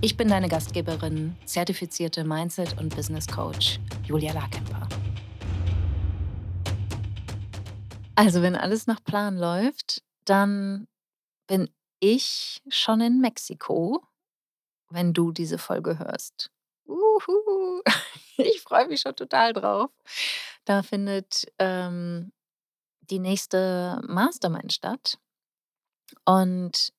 Ich 0.00 0.16
bin 0.16 0.28
deine 0.28 0.48
Gastgeberin, 0.48 1.36
zertifizierte 1.44 2.24
Mindset- 2.24 2.78
und 2.78 2.94
Business 2.94 3.26
Coach 3.26 3.80
Julia 4.04 4.32
Larkemper. 4.32 4.88
Also, 8.14 8.42
wenn 8.42 8.54
alles 8.54 8.86
nach 8.86 9.02
Plan 9.02 9.36
läuft, 9.36 10.02
dann 10.24 10.86
bin 11.46 11.70
ich 12.00 12.62
schon 12.68 13.00
in 13.00 13.20
Mexiko, 13.20 14.02
wenn 14.90 15.12
du 15.12 15.32
diese 15.32 15.58
Folge 15.58 15.98
hörst. 15.98 16.50
Uhu. 16.86 17.82
Ich 18.36 18.62
freue 18.62 18.88
mich 18.88 19.00
schon 19.00 19.14
total 19.14 19.52
drauf. 19.52 19.92
Da 20.64 20.82
findet 20.82 21.46
ähm, 21.60 22.32
die 23.02 23.20
nächste 23.20 24.00
Mastermind 24.08 24.72
statt. 24.72 25.18
Und 26.24 26.92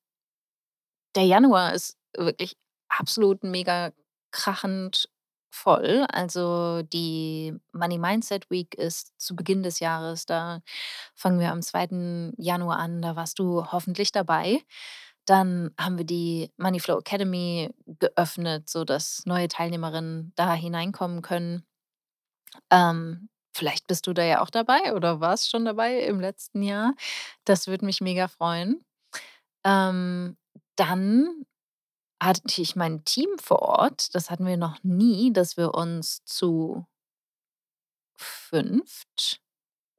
der 1.14 1.24
Januar 1.24 1.74
ist 1.74 1.98
wirklich 2.16 2.56
absolut 2.88 3.44
mega 3.44 3.92
krachend 4.30 5.08
voll. 5.50 6.06
Also 6.12 6.82
die 6.82 7.54
Money 7.72 7.98
Mindset 7.98 8.50
Week 8.50 8.74
ist 8.74 9.12
zu 9.18 9.34
Beginn 9.34 9.62
des 9.62 9.80
Jahres. 9.80 10.26
Da 10.26 10.60
fangen 11.14 11.40
wir 11.40 11.50
am 11.50 11.62
2. 11.62 12.32
Januar 12.36 12.78
an. 12.78 13.02
Da 13.02 13.16
warst 13.16 13.38
du 13.38 13.64
hoffentlich 13.72 14.12
dabei. 14.12 14.62
Dann 15.26 15.72
haben 15.78 15.98
wir 15.98 16.04
die 16.04 16.52
Moneyflow 16.56 16.98
Academy 16.98 17.70
geöffnet, 17.86 18.68
sodass 18.68 19.22
neue 19.26 19.48
Teilnehmerinnen 19.48 20.32
da 20.36 20.54
hineinkommen 20.54 21.20
können. 21.22 21.66
Ähm, 22.70 23.28
vielleicht 23.52 23.86
bist 23.88 24.06
du 24.06 24.12
da 24.12 24.22
ja 24.22 24.40
auch 24.42 24.50
dabei 24.50 24.94
oder 24.94 25.20
warst 25.20 25.50
schon 25.50 25.64
dabei 25.64 26.00
im 26.00 26.20
letzten 26.20 26.62
Jahr. 26.62 26.94
Das 27.44 27.66
würde 27.66 27.86
mich 27.86 28.00
mega 28.00 28.28
freuen. 28.28 28.84
Ähm, 29.64 30.36
dann 30.76 31.44
hatte 32.20 32.62
ich 32.62 32.76
mein 32.76 33.04
Team 33.04 33.28
vor 33.38 33.62
Ort. 33.62 34.14
Das 34.14 34.30
hatten 34.30 34.46
wir 34.46 34.56
noch 34.56 34.82
nie, 34.82 35.32
dass 35.32 35.56
wir 35.56 35.74
uns 35.74 36.24
zu 36.24 36.86
fünft 38.16 39.40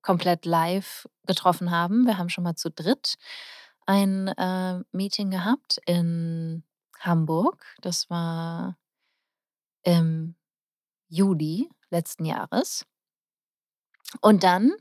komplett 0.02 0.46
live 0.46 1.08
getroffen 1.26 1.70
haben. 1.70 2.06
Wir 2.06 2.18
haben 2.18 2.30
schon 2.30 2.44
mal 2.44 2.56
zu 2.56 2.72
dritt 2.72 3.16
ein 3.86 4.28
äh, 4.30 4.84
Meeting 4.92 5.32
gehabt 5.32 5.80
in 5.86 6.64
Hamburg. 7.00 7.66
Das 7.82 8.10
war 8.10 8.78
im 9.84 10.36
Juli 11.10 11.70
letzten 11.90 12.26
Jahres. 12.26 12.86
Und 14.22 14.44
dann 14.44 14.74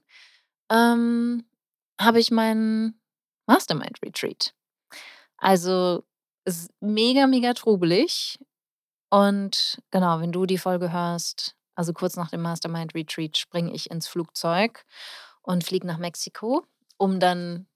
ähm, 0.70 1.45
habe 2.01 2.20
ich 2.20 2.31
meinen 2.31 3.01
Mastermind 3.47 4.01
Retreat. 4.03 4.55
Also 5.39 6.05
ist 6.47 6.70
mega, 6.80 7.27
mega 7.27 7.55
trubelig. 7.55 8.39
Und 9.11 9.80
genau, 9.91 10.20
wenn 10.20 10.33
du 10.33 10.47
die 10.47 10.58
Folge 10.58 10.92
hörst, 10.92 11.56
also 11.75 11.92
kurz 11.92 12.16
nach 12.16 12.30
dem 12.30 12.42
Mastermind 12.42 12.94
Retreat, 12.94 13.36
springe 13.36 13.72
ich 13.72 13.91
ins 13.91 14.08
Flugzeug 14.08 14.84
und 15.42 15.64
fliege 15.64 15.86
nach 15.86 15.98
Mexiko, 15.98 16.64
um 16.96 17.20
dann 17.20 17.67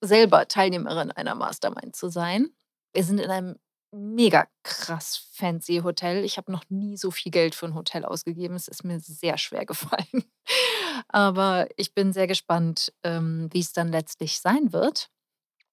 selber 0.00 0.46
Teilnehmerin 0.46 1.10
einer 1.10 1.34
Mastermind 1.34 1.96
zu 1.96 2.08
sein. 2.08 2.50
Wir 2.92 3.04
sind 3.04 3.18
in 3.18 3.30
einem 3.30 3.56
mega 3.92 4.46
krass 4.62 5.28
fancy 5.32 5.80
Hotel. 5.82 6.24
Ich 6.24 6.36
habe 6.36 6.52
noch 6.52 6.64
nie 6.68 6.96
so 6.96 7.10
viel 7.10 7.32
Geld 7.32 7.54
für 7.54 7.66
ein 7.66 7.74
Hotel 7.74 8.04
ausgegeben. 8.04 8.54
Es 8.54 8.68
ist 8.68 8.84
mir 8.84 9.00
sehr 9.00 9.38
schwer 9.38 9.64
gefallen. 9.64 10.24
Aber 11.08 11.68
ich 11.76 11.94
bin 11.94 12.12
sehr 12.12 12.26
gespannt, 12.26 12.92
ähm, 13.02 13.48
wie 13.52 13.60
es 13.60 13.72
dann 13.72 13.88
letztlich 13.88 14.40
sein 14.40 14.72
wird. 14.72 15.10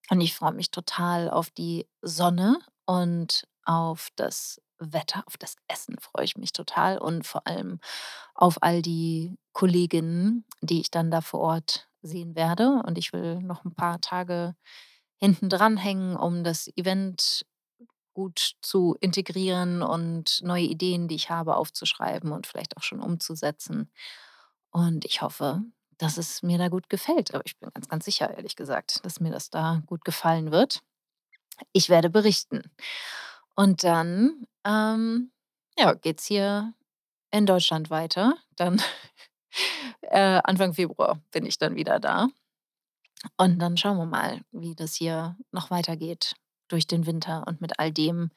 Und 0.10 0.22
ich 0.22 0.34
freue 0.36 0.54
mich 0.54 0.72
total 0.72 1.30
auf 1.30 1.50
die 1.50 1.88
Sonne 2.02 2.60
und 2.86 3.48
auf 3.66 4.10
das 4.16 4.62
Wetter, 4.80 5.24
auf 5.28 5.38
das 5.38 5.56
Essen 5.68 5.96
freue 6.00 6.26
ich 6.26 6.38
mich 6.38 6.52
total 6.52 6.98
und 6.98 7.26
vor 7.26 7.48
allem 7.48 7.80
auf 8.36 8.62
all 8.62 8.82
die 8.82 9.38
Kolleginnen, 9.54 10.46
die 10.62 10.82
ich 10.82 10.92
dann 10.92 11.12
da 11.12 11.22
vor 11.22 11.40
Ort 11.40 11.88
sehen 12.02 12.36
werde. 12.36 12.84
Und 12.86 12.98
ich 12.98 13.14
will 13.14 13.40
noch 13.42 13.64
ein 13.64 13.76
paar 13.76 14.02
Tage 14.02 14.56
hinten 15.20 15.50
dran 15.50 15.78
hängen, 15.78 16.18
um 16.18 16.44
das 16.44 16.68
Event 16.76 17.46
gut 18.14 18.56
zu 18.62 18.96
integrieren 19.00 19.82
und 19.82 20.42
neue 20.44 20.64
Ideen, 20.66 21.08
die 21.08 21.16
ich 21.16 21.30
habe, 21.30 21.56
aufzuschreiben 21.56 22.32
und 22.32 22.46
vielleicht 22.48 22.78
auch 22.78 22.84
schon 22.84 23.02
umzusetzen. 23.02 23.90
Und 24.72 25.06
ich 25.06 25.22
hoffe, 25.22 25.62
dass 26.04 26.18
es 26.18 26.44
mir 26.44 26.58
da 26.58 26.68
gut 26.68 26.90
gefällt. 26.90 27.34
Aber 27.34 27.44
ich 27.46 27.58
bin 27.58 27.70
ganz, 27.74 27.88
ganz 27.88 28.06
sicher, 28.06 28.30
ehrlich 28.36 28.56
gesagt, 28.56 29.04
dass 29.06 29.20
mir 29.20 29.32
das 29.32 29.50
da 29.50 29.82
gut 29.86 30.04
gefallen 30.06 30.52
wird. 30.52 30.82
Ich 31.72 31.90
werde 31.90 32.10
berichten. 32.10 32.64
Und 33.56 33.84
dann, 33.84 34.48
ähm, 34.66 35.32
ja, 35.78 35.94
geht's 35.94 36.26
hier 36.26 36.74
in 37.32 37.46
Deutschland 37.46 37.90
weiter. 37.90 38.38
Dann 38.56 38.82
äh, 40.02 40.42
Anfang 40.44 40.74
Februar 40.74 41.20
bin 41.32 41.46
ich 41.46 41.58
dann 41.58 41.76
wieder 41.76 42.00
da. 42.00 42.28
Und 43.38 43.60
dann 43.60 43.78
schauen 43.78 43.98
wir 43.98 44.06
mal, 44.06 44.42
wie 44.52 44.76
das 44.76 44.96
hier 44.96 45.38
noch 45.52 45.72
weitergeht 45.72 46.36
durch 46.68 46.88
den 46.88 47.06
Winter 47.06 47.46
und 47.48 47.62
mit 47.62 47.80
all 47.80 47.92
dem, 47.92 48.32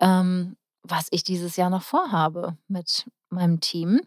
ähm, 0.00 0.56
was 0.82 1.08
ich 1.10 1.24
dieses 1.24 1.56
Jahr 1.56 1.70
noch 1.70 1.82
vorhabe 1.82 2.56
mit 2.68 3.10
meinem 3.28 3.60
Team. 3.60 4.00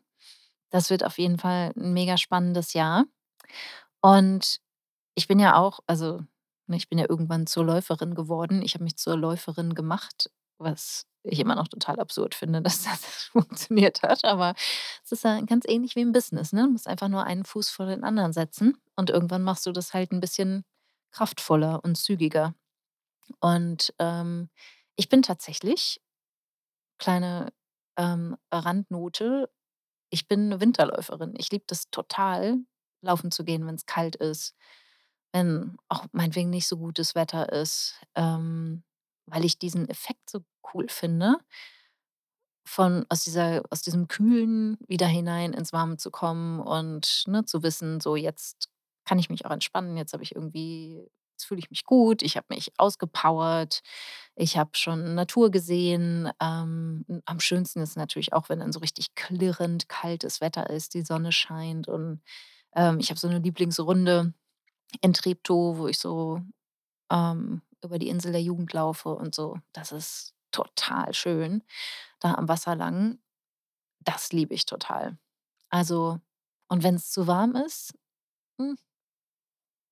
Das 0.71 0.89
wird 0.89 1.03
auf 1.05 1.17
jeden 1.17 1.37
Fall 1.39 1.73
ein 1.77 1.93
mega 1.93 2.17
spannendes 2.17 2.73
Jahr. 2.73 3.05
Und 4.01 4.59
ich 5.15 5.27
bin 5.27 5.39
ja 5.39 5.57
auch 5.57 5.79
also, 5.87 6.21
ne, 6.67 6.77
ich 6.77 6.89
bin 6.89 6.99
ja 6.99 7.07
irgendwann 7.09 7.47
zur 7.47 7.65
Läuferin 7.65 8.15
geworden. 8.15 8.61
Ich 8.63 8.75
habe 8.75 8.83
mich 8.85 8.97
zur 8.97 9.17
Läuferin 9.17 9.75
gemacht, 9.75 10.31
was 10.59 11.05
ich 11.23 11.39
immer 11.39 11.55
noch 11.55 11.67
total 11.67 11.99
absurd 11.99 12.35
finde, 12.35 12.61
dass 12.63 12.83
das 12.83 13.05
funktioniert 13.25 14.03
hat. 14.03 14.25
Aber 14.25 14.55
es 15.05 15.11
ist 15.13 15.23
ja 15.25 15.41
ganz 15.41 15.65
ähnlich 15.67 15.95
wie 15.95 16.01
im 16.01 16.13
Business, 16.13 16.53
ne? 16.53 16.63
Du 16.63 16.71
musst 16.71 16.87
einfach 16.87 17.09
nur 17.09 17.23
einen 17.25 17.45
Fuß 17.45 17.69
vor 17.69 17.87
den 17.87 18.03
anderen 18.03 18.33
setzen 18.33 18.77
und 18.95 19.09
irgendwann 19.11 19.43
machst 19.43 19.65
du 19.65 19.71
das 19.71 19.93
halt 19.93 20.11
ein 20.11 20.21
bisschen 20.21 20.65
kraftvoller 21.11 21.83
und 21.83 21.97
zügiger. 21.97 22.55
Und, 23.41 23.93
ähm, 23.99 24.49
ich 24.97 25.09
bin 25.09 25.21
tatsächlich 25.23 26.01
kleine, 26.99 27.51
ähm, 27.97 28.37
Randnote 28.51 29.49
ich 30.11 30.27
bin 30.27 30.49
'ne 30.49 30.61
Winterläuferin. 30.61 31.33
Ich 31.37 31.51
liebe 31.51 31.65
das 31.67 31.89
total, 31.91 32.57
laufen 33.01 33.31
zu 33.31 33.43
gehen, 33.45 33.65
wenn 33.67 33.75
es 33.75 33.85
kalt 33.85 34.15
ist, 34.17 34.55
wenn 35.33 35.77
auch 35.89 36.05
meinetwegen 36.13 36.49
nicht 36.51 36.67
so 36.67 36.77
gutes 36.77 37.15
Wetter 37.15 37.51
ist, 37.53 37.95
ähm, 38.15 38.83
weil 39.27 39.45
ich 39.45 39.59
diesen 39.59 39.89
Effekt 39.89 40.29
so 40.29 40.41
cool 40.73 40.87
finde, 40.89 41.37
von 42.65 43.05
aus 43.09 43.23
dieser 43.23 43.63
aus 43.71 43.81
diesem 43.81 44.07
Kühlen 44.07 44.77
wieder 44.87 45.07
hinein 45.07 45.53
ins 45.53 45.73
Warme 45.73 45.97
zu 45.97 46.11
kommen 46.11 46.59
und, 46.59 47.23
ne, 47.27 47.45
zu 47.45 47.63
wissen, 47.63 48.01
so 48.01 48.15
jetzt 48.15 48.69
kann 49.05 49.19
ich 49.19 49.29
mich 49.29 49.45
auch 49.45 49.51
entspannen, 49.51 49.97
jetzt 49.97 50.13
habe 50.13 50.23
ich 50.23 50.35
irgendwie 50.35 51.07
jetzt 51.37 51.45
fühle 51.45 51.59
ich 51.59 51.69
mich 51.69 51.85
gut, 51.85 52.23
ich 52.23 52.35
habe 52.35 52.47
mich 52.49 52.71
ausgepowert, 52.77 53.81
ich 54.35 54.57
habe 54.57 54.71
schon 54.73 55.13
Natur 55.15 55.51
gesehen. 55.51 56.29
Ähm, 56.41 57.05
am 57.25 57.39
schönsten 57.39 57.81
ist 57.81 57.95
natürlich 57.95 58.33
auch, 58.33 58.49
wenn 58.49 58.59
dann 58.59 58.71
so 58.73 58.79
richtig 58.79 59.13
klirrend 59.15 59.87
kaltes 59.87 60.41
Wetter 60.41 60.69
ist, 60.69 60.93
die 60.95 61.03
Sonne 61.03 61.31
scheint 61.31 61.87
und, 61.87 62.21
ähm, 62.75 62.99
ich 62.99 63.09
habe 63.11 63.19
so 63.19 63.27
eine 63.27 63.39
Lieblingsrunde 63.39 64.33
in 65.01 65.13
Treptow, 65.13 65.77
wo 65.79 65.87
ich 65.87 65.99
so, 65.99 66.41
ähm, 67.11 67.61
über 67.83 67.99
die 67.99 68.09
Insel 68.09 68.31
der 68.33 68.41
Jugend 68.43 68.73
laufe 68.73 69.09
und 69.09 69.35
so. 69.35 69.59
Das 69.73 69.91
ist 69.93 70.33
total 70.51 71.13
schön, 71.13 71.63
da 72.21 72.35
am 72.35 72.49
Wasser 72.49 72.75
lang. 72.75 73.19
Das 74.01 74.31
liebe 74.33 74.53
ich 74.55 74.65
total. 74.67 75.17
Also 75.71 76.19
und 76.69 76.83
wenn 76.83 76.95
es 76.95 77.11
zu 77.11 77.27
warm 77.27 77.55
ist, 77.55 77.93
hm, 78.59 78.77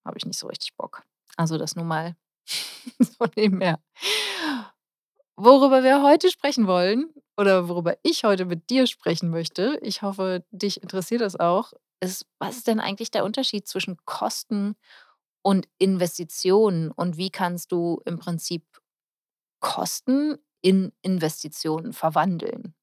habe 0.06 0.18
ich 0.18 0.26
nicht 0.26 0.40
so 0.40 0.48
richtig 0.48 0.76
Bock. 0.78 1.04
Also, 1.38 1.58
das 1.58 1.76
nur 1.76 1.86
mal 1.86 2.16
so 3.00 3.26
nebenher. 3.36 3.80
Worüber 5.38 5.84
wir 5.84 6.02
heute 6.02 6.30
sprechen 6.32 6.68
wollen 6.68 7.14
oder 7.38 7.68
worüber 7.68 7.98
ich 8.04 8.24
heute 8.24 8.46
mit 8.46 8.70
dir 8.70 8.88
sprechen 8.88 9.30
möchte, 9.30 9.78
ich 9.82 10.02
hoffe, 10.02 10.46
dich 10.52 10.82
interessiert 10.82 11.22
das 11.22 11.36
auch, 11.38 11.74
ist, 12.00 12.26
was 12.40 12.58
ist 12.58 12.68
denn 12.68 12.80
eigentlich 12.80 13.12
der 13.12 13.26
Unterschied 13.26 13.68
zwischen 13.68 13.98
Kosten 14.06 14.76
und 15.44 15.68
Investitionen 15.78 16.92
und 16.92 17.18
wie 17.18 17.30
kannst 17.32 17.72
du 17.72 18.02
im 18.06 18.18
Prinzip 18.20 18.64
Kosten 19.60 20.38
in 20.62 20.92
Investitionen 21.02 21.94
verwandeln. 21.94 22.74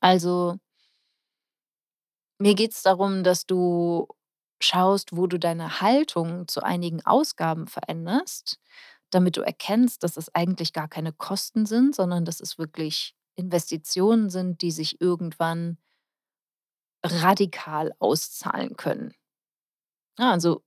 Also 0.00 0.58
mir 2.40 2.54
geht's 2.54 2.82
darum, 2.82 3.22
dass 3.24 3.46
du 3.46 4.06
schaust, 4.62 5.16
wo 5.16 5.26
du 5.26 5.38
deine 5.38 5.80
Haltung 5.80 6.48
zu 6.48 6.62
einigen 6.62 7.04
Ausgaben 7.06 7.66
veränderst, 7.66 8.58
damit 9.10 9.36
du 9.36 9.42
erkennst, 9.42 10.02
dass 10.04 10.16
es 10.16 10.34
eigentlich 10.34 10.72
gar 10.72 10.88
keine 10.88 11.12
Kosten 11.12 11.66
sind, 11.66 11.94
sondern 11.94 12.24
dass 12.24 12.40
es 12.40 12.58
wirklich 12.58 13.14
Investitionen 13.36 14.30
sind, 14.30 14.62
die 14.62 14.70
sich 14.70 15.00
irgendwann 15.00 15.78
radikal 17.04 17.92
auszahlen 18.00 18.76
können. 18.76 19.14
Ja, 20.18 20.30
also 20.32 20.62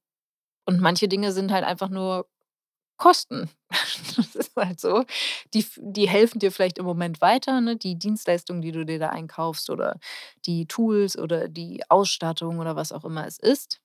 und 0.65 0.81
manche 0.81 1.07
Dinge 1.09 1.31
sind 1.33 1.51
halt 1.51 1.65
einfach 1.65 1.89
nur 1.89 2.27
Kosten. 2.97 3.49
Das 4.17 4.35
ist 4.35 4.55
halt 4.57 4.79
so. 4.81 5.05
Die 5.53 5.65
die 5.77 6.09
helfen 6.09 6.39
dir 6.39 6.51
vielleicht 6.51 6.77
im 6.79 6.85
Moment 6.85 7.21
weiter, 7.21 7.61
ne, 7.61 7.77
die 7.77 7.97
Dienstleistung, 7.99 8.61
die 8.61 8.71
du 8.71 8.85
dir 8.85 8.99
da 8.99 9.09
einkaufst 9.09 9.69
oder 9.69 9.99
die 10.45 10.67
Tools 10.67 11.17
oder 11.17 11.49
die 11.49 11.83
Ausstattung 11.89 12.59
oder 12.59 12.75
was 12.77 12.91
auch 12.93 13.05
immer 13.05 13.27
es 13.27 13.39
ist. 13.39 13.81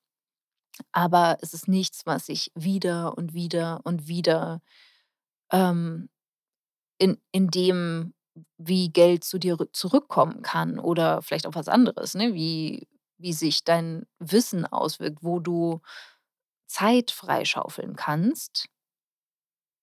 Aber 0.92 1.38
es 1.42 1.54
ist 1.54 1.68
nichts, 1.68 2.06
was 2.06 2.26
sich 2.26 2.50
wieder 2.54 3.16
und 3.18 3.34
wieder 3.34 3.80
und 3.84 4.08
wieder, 4.08 4.60
ähm, 5.52 6.08
in 6.98 7.18
in 7.32 7.48
dem, 7.48 8.14
wie 8.58 8.90
Geld 8.92 9.24
zu 9.24 9.38
dir 9.38 9.60
rü 9.60 9.66
zurückkommen 9.72 10.42
kann 10.42 10.78
oder 10.78 11.22
vielleicht 11.22 11.46
auch 11.46 11.54
was 11.56 11.68
anderes, 11.68 12.14
ne, 12.14 12.34
wie 12.34 12.88
wie 13.18 13.32
sich 13.34 13.64
dein 13.64 14.06
Wissen 14.20 14.66
auswirkt, 14.66 15.18
wo 15.22 15.40
du 15.40 15.80
Zeit 16.68 17.10
freischaufeln 17.12 17.96
kannst. 17.96 18.68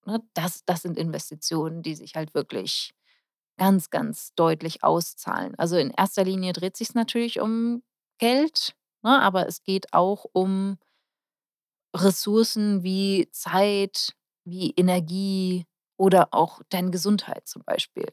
Ne, 0.06 0.22
das 0.34 0.64
das 0.66 0.82
sind 0.84 0.98
Investitionen, 0.98 1.82
die 1.84 1.96
sich 1.96 2.16
halt 2.16 2.34
wirklich 2.34 2.94
ganz, 3.58 3.90
ganz 3.90 4.34
deutlich 4.36 4.84
auszahlen. 4.84 5.56
Also, 5.58 5.78
in 5.78 5.92
erster 5.92 6.24
Linie 6.24 6.54
dreht 6.54 6.78
sich's 6.78 6.96
natürlich 6.96 7.40
um 7.42 7.84
Geld, 8.20 8.76
ne, 9.04 9.22
aber 9.22 9.48
es 9.48 9.64
geht 9.64 9.94
auch 9.94 10.26
um 10.34 10.78
Ressourcen 11.96 12.84
wie 12.84 13.30
Zeit, 13.32 14.14
wie 14.46 14.72
Energie 14.78 15.66
oder 15.98 16.34
auch 16.34 16.62
deine 16.70 16.92
Gesundheit 16.92 17.48
zum 17.48 17.64
Beispiel. 17.64 18.08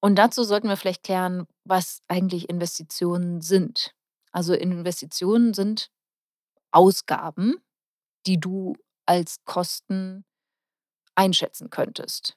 Und 0.00 0.16
dazu 0.16 0.42
sollten 0.44 0.68
wir 0.68 0.76
vielleicht 0.76 1.04
klären, 1.04 1.46
was 1.64 2.02
eigentlich 2.08 2.48
Investitionen 2.48 3.40
sind. 3.40 3.94
Also, 4.32 4.54
Investitionen 4.54 5.54
sind 5.54 5.90
Ausgaben, 6.72 7.56
die 8.26 8.40
du 8.40 8.76
als 9.06 9.44
Kosten 9.44 10.24
einschätzen 11.16 11.70
könntest. 11.70 12.36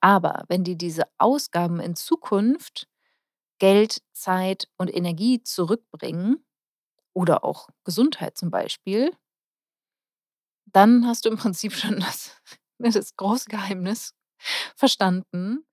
Aber 0.00 0.44
wenn 0.48 0.64
dir 0.64 0.76
diese 0.76 1.04
Ausgaben 1.18 1.80
in 1.80 1.96
Zukunft 1.96 2.88
Geld, 3.60 4.02
Zeit 4.14 4.68
und 4.78 4.94
Energie 4.94 5.42
zurückbringen 5.42 6.45
oder 7.16 7.44
auch 7.44 7.70
Gesundheit 7.84 8.36
zum 8.36 8.50
Beispiel 8.50 9.10
dann 10.72 11.06
hast 11.06 11.24
du 11.24 11.30
im 11.30 11.36
Prinzip 11.38 11.72
schon 11.72 11.98
das 11.98 12.36
ne, 12.78 12.90
das 12.90 13.16
große 13.16 13.48
Geheimnis 13.48 14.14
verstanden, 14.76 15.66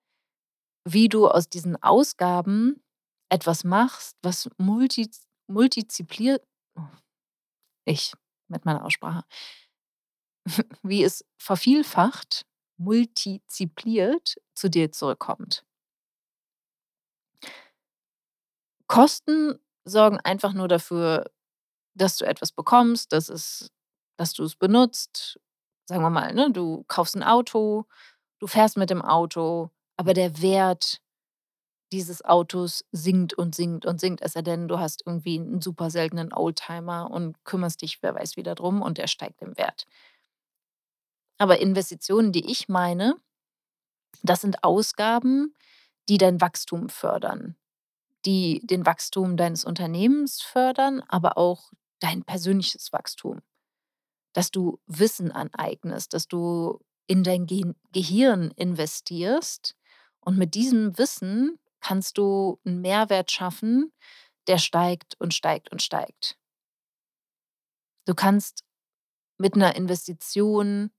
wie 0.88 1.10
du 1.10 1.28
aus 1.28 1.50
diesen 1.50 1.81
Ausgaben 1.81 2.81
etwas 3.30 3.63
machst, 3.63 4.18
was 4.22 4.50
multiz 4.57 5.25
multizipliert 5.48 6.45
oh, 6.75 6.88
ich 7.86 8.13
mit 8.48 8.63
meiner 8.66 8.86
Aussprache. 8.86 9.25
Wie 10.84 11.04
es 11.04 11.25
vervielfacht, 11.38 12.45
multizipliert 12.78 14.36
zu 14.56 14.69
dir 14.69 14.92
zurückkommt. 14.92 15.66
Kosten 18.88 19.60
sorgen 19.85 20.19
einfach 20.21 20.53
nur 20.53 20.68
dafür, 20.68 21.25
dass 21.95 22.18
du 22.18 22.25
etwas 22.25 22.51
bekommst, 22.53 23.13
dass 23.13 23.30
es 23.30 23.69
dass 24.18 24.33
du's 24.33 24.56
benutzt. 24.57 25.39
Sagen 25.88 26.03
wir 26.03 26.09
mal, 26.12 26.33
ne, 26.35 26.51
du 26.51 26.85
kaufst 26.89 27.15
'n 27.18 27.24
Auto, 27.24 27.85
du 28.39 28.47
fährst 28.47 28.77
mit 28.77 28.89
dem 28.91 29.01
Auto, 29.03 29.71
aber 29.97 30.13
der 30.15 30.41
Wert 30.41 31.00
dieses 31.94 32.25
Autos 32.25 32.85
sinkt 32.94 33.33
und 33.35 33.56
sinkt 33.56 33.85
und 33.85 34.00
sinkt, 34.01 34.21
es 34.24 34.33
sei 34.33 34.41
denn, 34.44 34.68
du 34.69 34.80
hast 34.80 35.03
irgendwie 35.07 35.38
'n 35.38 35.62
super 35.62 35.89
seltenen 35.91 36.33
Oldtimer 36.33 37.12
und 37.12 37.44
kümmerst 37.45 37.81
dich 37.83 38.03
wer 38.03 38.15
weiß 38.15 38.38
wie 38.38 38.44
da 38.44 38.56
drum 38.56 38.81
und 38.83 38.97
der 39.00 39.07
steigt 39.07 39.41
im 39.44 39.57
Wert. 39.57 39.85
Aber 41.39 41.59
Investitionen, 41.59 42.31
die 42.31 42.50
ich 42.51 42.69
meine, 42.69 43.15
das 44.24 44.41
sind 44.41 44.63
Ausgaben, 44.63 45.56
die 46.09 46.18
dein 46.18 46.41
Wachstum 46.41 46.89
fördern, 46.89 47.56
die 48.25 48.61
den 48.65 48.85
Wachstum 48.85 49.37
deines 49.37 49.65
Unternehmens 49.65 50.41
fördern, 50.41 51.01
aber 51.07 51.37
auch 51.37 51.71
dein 51.99 52.23
persönliches 52.23 52.93
Wachstum. 52.93 53.41
Dass 54.33 54.51
du 54.51 54.79
Wissen 54.87 55.31
aneignest, 55.31 56.13
dass 56.13 56.27
du 56.27 56.79
in 57.07 57.23
dein 57.23 57.47
Gen 57.47 57.75
Gehirn 57.93 58.51
investierst 58.55 59.75
und 60.21 60.37
mit 60.37 60.55
diesem 60.55 60.97
Wissen 60.97 61.59
kannst 61.81 62.17
du 62.17 62.59
'n 62.65 62.81
Mehrwert 62.81 63.31
schaffen, 63.31 63.93
der 64.47 64.57
steigt 64.59 65.15
und 65.19 65.33
steigt 65.33 65.71
und 65.71 65.81
steigt. 65.83 66.35
Du 68.07 68.13
kannst 68.15 68.63
mit 69.39 69.55
'ner 69.57 69.75
Investition 69.75 70.91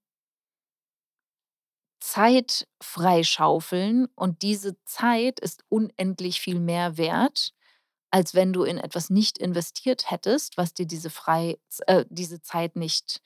Zeit 2.05 2.67
freischaufeln 2.83 4.09
und 4.15 4.43
diese 4.43 4.77
Zeit 4.85 5.41
ist 5.41 5.65
unendlich 5.71 6.41
viel 6.41 6.61
mehr 6.61 6.99
wert, 6.99 7.53
als 8.11 8.35
wenn 8.35 8.53
du 8.53 8.65
in 8.65 8.79
etwas 8.79 9.11
nicht 9.11 9.39
investiert 9.39 10.11
hättest, 10.11 10.59
was 10.59 10.75
dir 10.75 10.87
diese 10.87 11.11
frei 11.11 11.59
äh, 11.89 12.05
diese 12.11 12.43
Zeit 12.43 12.77
nicht 12.77 13.23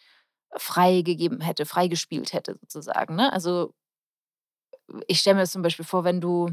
freigegeben 0.57 1.41
hätte 1.43 1.67
freigespielt 1.67 2.33
hätte 2.35 2.59
sozusagen, 2.63 3.17
ne? 3.17 3.33
Also 3.33 3.75
ich 5.07 5.21
stelle 5.21 5.37
mir 5.37 5.43
das 5.43 5.53
zum 5.53 5.63
Beispiel 5.63 5.85
vor, 5.85 6.05
wenn 6.05 6.21
du 6.21 6.51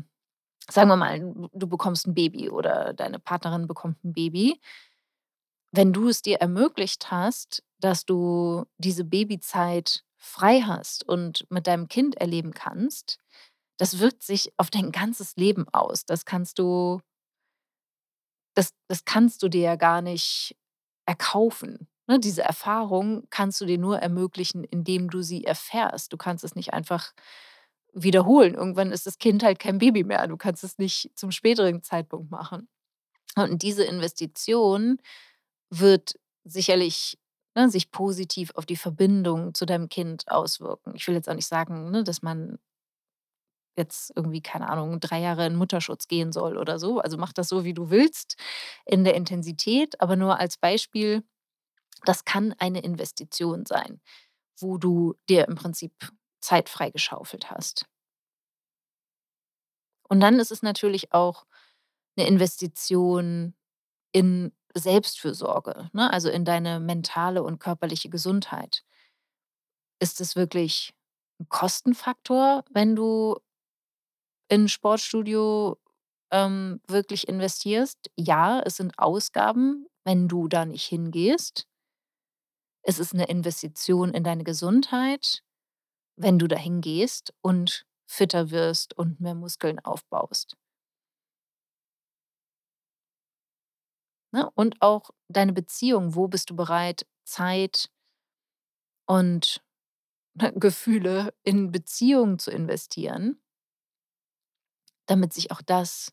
sagen 0.72 0.90
wir 0.90 0.98
mal, 0.98 1.20
du 1.54 1.68
bekommst 1.68 2.08
'n 2.08 2.14
Baby 2.16 2.50
oder 2.50 2.94
deine 2.94 3.20
Partnerin 3.20 3.68
bekommt 3.68 3.98
'n 4.06 4.14
Baby. 4.14 4.60
Wenn 5.74 5.94
du 5.94 6.10
es 6.10 6.22
dir 6.22 6.38
ermöglicht 6.38 7.12
hast, 7.12 7.64
dass 7.80 8.06
du 8.06 8.66
diese 8.78 9.04
Babyzeit 9.04 10.04
frei 10.18 10.62
hast 10.62 11.08
und 11.08 11.46
mit 11.50 11.68
deinem 11.68 11.88
Kind 11.88 12.16
erleben 12.18 12.54
kannst, 12.54 13.20
das 13.78 14.00
wirkt 14.00 14.24
sich 14.24 14.54
auf 14.58 14.70
dein 14.72 14.92
ganzes 14.92 15.36
Leben 15.38 15.68
aus. 15.74 16.06
Das 16.06 16.26
kannst 16.26 16.60
du 16.60 17.02
das 18.56 18.70
das 18.88 19.06
kannst 19.06 19.44
du 19.44 19.50
dir 19.50 19.62
ja 19.62 19.76
gar 19.76 20.02
nicht 20.02 20.56
erkaufen, 21.06 21.88
ne? 22.08 22.20
Diese 22.20 22.42
Erfahrung 22.44 23.28
kannst 23.30 23.62
du 23.62 23.66
dir 23.66 23.78
nur 23.78 24.00
ermöglichen, 24.00 24.64
indem 24.64 25.10
du 25.10 25.22
sie 25.22 25.44
erfährst. 25.46 26.14
Du 26.14 26.18
kannst 26.18 26.44
es 26.44 26.56
nicht 26.56 26.74
einfach 26.74 27.14
wiederholen. 27.94 28.56
Irgendwann 28.56 28.92
ist 28.92 29.08
das 29.08 29.18
Kind 29.20 29.44
halt 29.44 29.60
kein 29.60 29.80
Baby 29.80 30.04
mehr. 30.04 30.28
Du 30.28 30.38
kannst 30.38 30.64
es 30.64 30.78
nicht 30.80 31.12
zum 31.16 31.32
späteren 31.32 31.84
Zeitpunkt 31.84 32.32
machen. 32.32 32.68
Und 33.38 33.64
diese 33.64 33.84
Investition 33.86 35.00
wird 35.72 36.16
sicherlich, 36.46 37.18
ne, 37.56 37.70
sich 37.70 37.92
positiv 37.92 38.52
auf 38.56 38.66
die 38.66 38.76
Verbindung 38.78 39.54
zu 39.54 39.66
deinem 39.66 39.90
Kind 39.90 40.30
auswirken. 40.30 40.94
Ich 40.96 41.08
will 41.08 41.16
jetzt 41.16 41.30
auch 41.30 41.36
nicht 41.36 41.48
sagen, 41.48 41.92
ne, 41.92 42.04
dass 42.04 42.22
man 42.22 42.58
jetzt 43.78 44.12
irgendwie, 44.16 44.42
keine 44.42 44.70
Ahnung, 44.70 45.00
3 45.02 45.20
Jahre 45.20 45.46
in 45.48 45.56
Mutterschutz 45.56 46.08
gehen 46.08 46.32
soll 46.32 46.58
oder 46.58 46.80
so. 46.80 47.00
Also, 47.00 47.18
mach 47.18 47.34
das 47.34 47.50
so, 47.50 47.66
wie 47.66 47.74
du 47.74 47.90
willst 47.90 48.38
in 48.86 49.04
der 49.04 49.16
Intensität, 49.16 50.00
aber 50.02 50.16
nur 50.16 50.40
als 50.40 50.58
Beispiel, 50.58 51.24
das 52.06 52.26
kann 52.26 52.54
eine 52.60 52.82
Investition 52.82 53.66
sein, 53.66 54.02
wo 54.60 54.78
du 54.78 55.16
dir 55.30 55.48
im 55.48 55.56
Prinzip 55.56 55.94
Zeit 56.42 56.70
freigeschaufelt 56.70 57.52
hast. 57.52 57.86
Und 60.10 60.20
dann 60.22 60.40
ist 60.40 60.52
es 60.52 60.62
natürlich 60.62 61.14
auch 61.14 61.46
'ne 62.18 62.28
Investition 62.28 63.56
in 64.14 64.54
Selbstfürsorge, 64.78 65.90
ne, 65.94 66.12
also 66.12 66.30
in 66.30 66.44
deine 66.46 66.80
mentale 66.82 67.44
und 67.44 67.60
körperliche 67.60 68.10
Gesundheit. 68.10 68.82
Ist 70.02 70.20
es 70.22 70.36
wirklich 70.36 70.94
'n 71.40 71.48
Kostenfaktor, 71.50 72.64
wenn 72.72 72.96
du 72.96 73.38
in 74.52 74.68
Sportstudio, 74.70 75.78
ähm, 76.32 76.80
wirklich 76.88 77.28
investierst? 77.28 78.12
Ja, 78.16 78.62
es 78.64 78.78
sind 78.78 78.94
Ausgaben, 79.00 79.88
wenn 80.04 80.28
du 80.28 80.48
da 80.48 80.66
nicht 80.66 80.86
hingehst. 80.86 81.66
Es 82.88 83.00
ist 83.00 83.14
'ne 83.16 83.26
Investition 83.28 84.14
in 84.14 84.24
deine 84.24 84.44
Gesundheit, 84.44 85.42
wenn 86.18 86.40
du 86.40 86.48
dahin 86.48 86.82
gehst 86.82 87.34
und 87.42 87.86
fitter 88.08 88.52
wirst 88.52 88.98
und 88.98 89.22
mehr 89.22 89.36
Muskeln 89.36 89.80
aufbaust. 89.80 90.56
Ne, 94.36 94.50
und 94.54 94.76
auch 94.82 95.12
deine 95.30 95.54
Beziehung. 95.54 96.14
Wo 96.14 96.28
bist 96.28 96.50
du 96.50 96.58
bereit, 96.58 97.08
Zeit 97.24 97.88
und 99.10 99.62
Gefühle 100.56 101.34
in 101.44 101.72
Beziehungen 101.72 102.40
zu 102.40 102.52
investieren 102.52 103.40
damit 105.10 105.34
sich 105.34 105.52
auch 105.52 105.62
das 105.62 106.12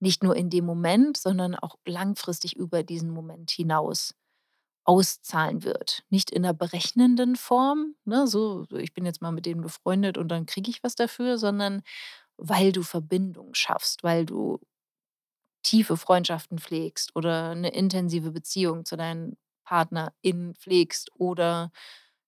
nicht 0.00 0.22
nur 0.22 0.36
in 0.36 0.50
dem 0.50 0.66
Moment, 0.66 1.16
sondern 1.18 1.54
auch 1.56 1.76
langfristig 1.86 2.56
über 2.56 2.82
diesen 2.84 3.10
Moment 3.10 3.50
hinaus 3.50 4.14
auszahlen 4.84 5.64
wird. 5.64 6.04
Nicht 6.10 6.30
in 6.32 6.42
'ner 6.42 6.54
berechnenden 6.54 7.36
Form, 7.36 7.96
ne, 8.06 8.26
so 8.28 8.66
„Ich 8.72 8.94
bin 8.94 9.06
jetzt 9.06 9.22
mal 9.22 9.32
mit 9.32 9.46
denen 9.46 9.62
befreundet 9.62 10.18
und 10.18 10.28
dann 10.30 10.46
kriege 10.46 10.70
ich 10.70 10.82
was 10.84 10.96
dafür“, 10.96 11.38
sondern 11.38 11.82
weil 12.38 12.72
du 12.72 12.82
Verbindung 12.84 13.54
schaffst, 13.54 14.04
weil 14.04 14.26
du 14.26 14.60
tiefe 15.62 15.96
Freundschaften 15.96 16.58
pflegst 16.58 17.14
oder 17.16 17.54
'ne 17.54 17.68
intensive 17.70 18.30
Beziehung 18.32 18.84
zu 18.84 18.96
deinen 18.96 19.36
PartnerInnen 19.64 20.54
pflegst 20.56 21.10
oder, 21.16 21.70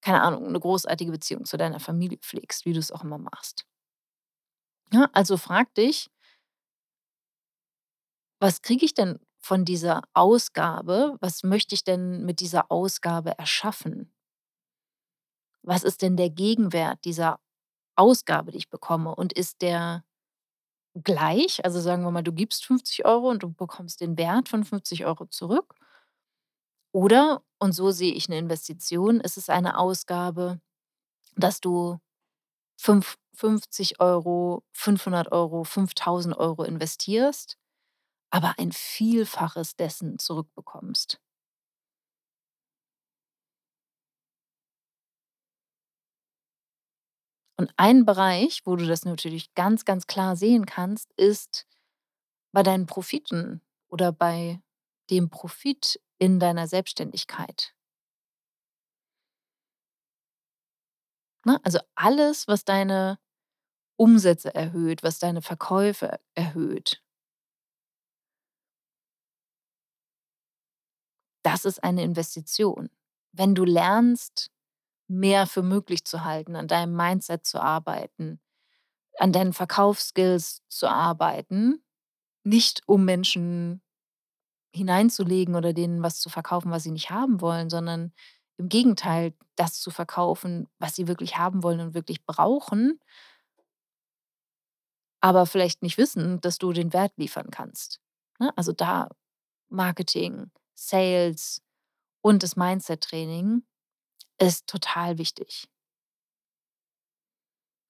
keine 0.03 0.23
Ahnung, 0.23 0.53
'ne 0.53 0.61
großartige 0.61 1.13
Beziehung 1.13 1.45
zu 1.47 1.57
deiner 1.59 1.81
Familie 1.81 2.19
pflegst, 2.19 2.65
wie 2.67 2.73
du's 2.75 2.93
auch 2.93 3.05
immer 3.05 3.19
machst. 3.19 3.65
Ja, 4.93 5.09
also 5.13 5.37
frage 5.37 5.71
dich 5.77 6.09
„Was 8.43 8.63
kriege 8.63 8.85
ich 8.85 8.95
denn 8.95 9.19
von 9.41 9.65
dieser 9.65 10.03
Ausgabe? 10.15 11.17
Was 11.21 11.43
möchte 11.43 11.75
ich 11.75 11.85
denn 11.85 12.25
mit 12.25 12.41
dieser 12.41 12.71
Ausgabe 12.71 13.39
erschaffen?“ 13.39 14.11
Was 15.67 15.83
ist 15.83 16.03
denn 16.03 16.17
der 16.17 16.29
Gegenwert 16.29 16.99
dieser 17.07 17.41
Ausgabe, 17.97 18.53
die 18.53 18.59
ich 18.59 18.71
bekomme? 18.71 19.15
Und 19.15 19.33
ist 19.33 19.63
der 19.63 20.05
gleich? 21.03 21.65
Also, 21.65 21.81
sagen 21.81 22.05
wir 22.05 22.11
mal, 22.11 22.23
du 22.23 22.33
gibst 22.33 22.65
50 22.67 23.05
€ 23.07 23.31
und 23.31 23.43
du 23.43 23.53
bekommst 23.53 24.01
den 24.01 24.17
Wert 24.19 24.49
von 24.49 24.65
50 24.65 25.07
€ 25.07 25.27
zurück. 25.31 25.75
Oder, 26.95 27.43
und 27.59 27.73
so 27.73 27.91
sehe 27.91 28.13
ich 28.15 28.29
'ne 28.29 28.39
Investition, 28.39 29.19
ist 29.21 29.37
es 29.37 29.49
eine 29.49 29.79
Ausgabe, 29.79 30.61
dass 31.37 31.61
du 31.61 31.99
fünf 32.79 33.17
50 33.35 34.01
€, 34.01 34.65
500 34.73 35.33
€, 35.33 35.65
5.000 35.65 36.35
€ 36.39 36.65
investierst, 36.65 37.59
aber 38.31 38.55
ein 38.59 38.73
Vielfaches 38.73 39.77
dessen 39.77 40.19
zurückbekommst. 40.19 41.19
Und 47.57 47.73
ein 47.77 48.05
Bereich, 48.05 48.63
wo 48.65 48.77
du 48.77 48.87
das 48.87 49.05
natürlich 49.05 49.55
ganz, 49.55 49.85
ganz 49.85 50.07
klar 50.07 50.37
sehen 50.37 50.67
kannst, 50.67 51.13
ist 51.13 51.67
bei 52.53 52.63
deinen 52.63 52.87
Profiten 52.87 53.61
oder 53.89 54.13
bei 54.13 54.61
dem 55.11 55.31
Profit 55.31 56.01
in 56.19 56.41
deiner 56.41 56.67
Selbstständigkeit. 56.67 57.75
Ne, 61.47 61.61
also 61.63 61.79
alles, 61.95 62.49
was 62.49 62.65
deine 62.65 63.19
Umsätze 63.97 64.55
erhöht, 64.55 65.03
was 65.03 65.19
deine 65.19 65.43
Verkäufe 65.43 66.19
erhöht 66.35 67.05
das 71.45 71.65
ist 71.65 71.85
eine 71.85 72.03
Investition. 72.03 72.91
Wenn 73.33 73.55
du 73.55 73.65
lernst, 73.65 74.51
mehr 75.09 75.47
für 75.47 75.63
möglich 75.63 76.05
zu 76.05 76.25
halten, 76.25 76.57
an 76.57 76.69
deinem 76.69 76.97
Mindset 76.97 77.47
zu 77.47 77.61
arbeiten, 77.61 78.41
an 79.19 79.33
deinen 79.33 79.53
Verkaufsskills 79.53 80.63
zu 80.69 80.89
arbeiten, 80.89 81.85
nicht 82.45 82.83
um 82.87 83.05
Menschen 83.05 83.83
hineinzulegen 84.75 85.55
oder 85.55 85.73
denen 85.73 86.03
was 86.03 86.21
zu 86.21 86.29
verkaufen, 86.31 86.71
was 86.71 86.83
sie 86.85 86.91
nicht 86.91 87.11
haben 87.11 87.41
wollen, 87.41 87.71
sondern 87.71 88.13
im 88.59 88.69
Gegenteil, 88.69 89.35
das 89.57 89.81
zu 89.81 89.91
verkaufen, 89.91 90.69
was 90.79 90.97
sie 90.97 91.09
wirklich 91.09 91.39
haben 91.39 91.63
wollen 91.63 91.81
und 91.81 91.95
wirklich 91.95 92.25
brauchen 92.27 93.01
aber 95.21 95.47
vielleicht 95.47 95.83
nicht 95.83 95.99
wissen, 95.99 96.41
dass 96.41 96.59
du 96.59 96.73
den 96.73 96.93
Wert 96.93 97.13
liefern 97.17 97.51
kannst, 97.51 98.01
ne? 98.39 98.51
Also 98.57 98.73
da 98.73 99.09
Marketing, 99.69 100.51
Sales 100.75 101.63
und 102.23 102.43
das 102.43 102.57
Mindset-Training 102.57 103.65
ist 104.39 104.67
total 104.69 105.19
wichtig. 105.19 105.69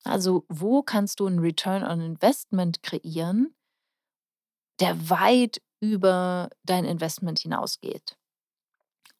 Also, 0.07 0.45
wo 0.49 0.83
kannst 0.83 1.21
du 1.21 1.27
'n 1.27 1.39
Return 1.41 1.83
on 1.83 2.01
Investment 2.01 2.83
kreieren 2.83 3.55
der 4.81 5.09
weit 5.11 5.61
über 5.81 6.51
dein 6.65 6.85
Investment 6.85 7.39
hinausgeht? 7.39 8.17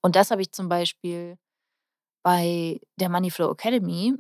Und 0.05 0.17
das 0.17 0.31
habe 0.31 0.43
ich 0.43 0.53
zum 0.53 0.69
Beispiel 0.69 1.39
bei 2.25 2.81
der 2.97 3.09
Money 3.11 3.31
Flow 3.31 3.53
Academy 3.53 4.15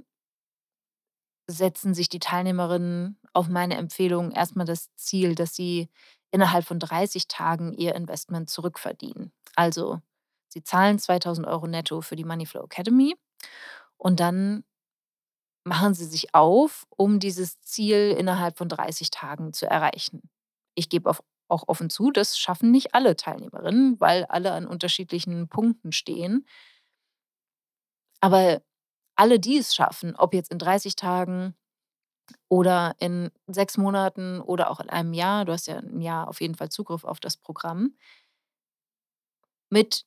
setzen 1.51 1.93
sich 1.95 2.09
die 2.09 2.19
Teilnehmerinnen 2.21 3.19
auf 3.35 3.49
meine 3.49 3.77
Empfehlung 3.77 4.31
erst 4.33 4.57
mal 4.57 4.65
das 4.65 4.89
Ziel, 4.97 5.35
dass 5.35 5.55
sie 5.55 5.89
innerhalb 6.31 6.65
von 6.65 6.79
30 6.79 7.29
Tagen 7.29 7.73
ihr 7.75 7.95
Investment 7.95 8.49
zurückverdienen. 8.49 9.31
Also, 9.55 10.01
sie 10.55 10.65
zahlen 10.65 10.99
2.000 11.01 11.49
€ 11.49 11.69
netto 11.69 12.03
für 12.03 12.17
die 12.17 12.25
Money 12.25 12.47
Flow 12.47 12.65
Academy 12.65 13.17
und 13.99 14.21
dann 14.21 14.65
machen 15.67 15.95
sie 15.95 16.05
sich 16.05 16.35
auf, 16.35 16.85
um 16.91 17.19
dieses 17.21 17.59
Ziel 17.63 18.15
innerhalb 18.19 18.59
von 18.59 18.69
30 18.69 19.11
Tagen 19.11 19.55
zu 19.55 19.67
erreichen. 19.67 20.21
Ich 20.75 20.91
gebe 20.91 21.11
auch 21.11 21.21
offen 21.69 21.89
zu, 21.89 22.11
das 22.11 22.39
schaffen 22.39 22.71
nicht 22.71 22.95
alle 22.95 23.17
Teilnehmerinnen, 23.17 23.99
weil 23.99 24.25
alle 24.27 24.53
an 24.53 24.67
unterschiedlichen 24.67 25.49
Punkten 25.49 25.93
stehen. 25.93 26.45
Aber 28.23 28.63
alle, 29.17 29.41
die 29.41 29.59
es 29.59 29.75
schaffen, 29.75 30.17
ob 30.17 30.35
jetzt 30.35 30.53
in 30.53 30.59
30 30.59 30.97
Tagen 30.97 31.55
oder 32.49 32.95
in 33.01 33.31
6 33.49 33.79
Monaten 33.79 34.41
oder 34.41 34.71
auch 34.71 34.81
in 34.81 34.91
einem 34.91 35.15
Jahr, 35.15 35.45
du 35.47 35.53
hast 35.53 35.67
ja 35.69 35.79
'n 35.79 36.01
Jahr 36.03 36.29
auf 36.29 36.41
jeden 36.41 36.55
Fall 36.57 36.71
Zugriff 36.71 37.05
auf 37.05 37.21
das 37.21 37.37
Programm 37.39 37.95
mit 39.73 40.05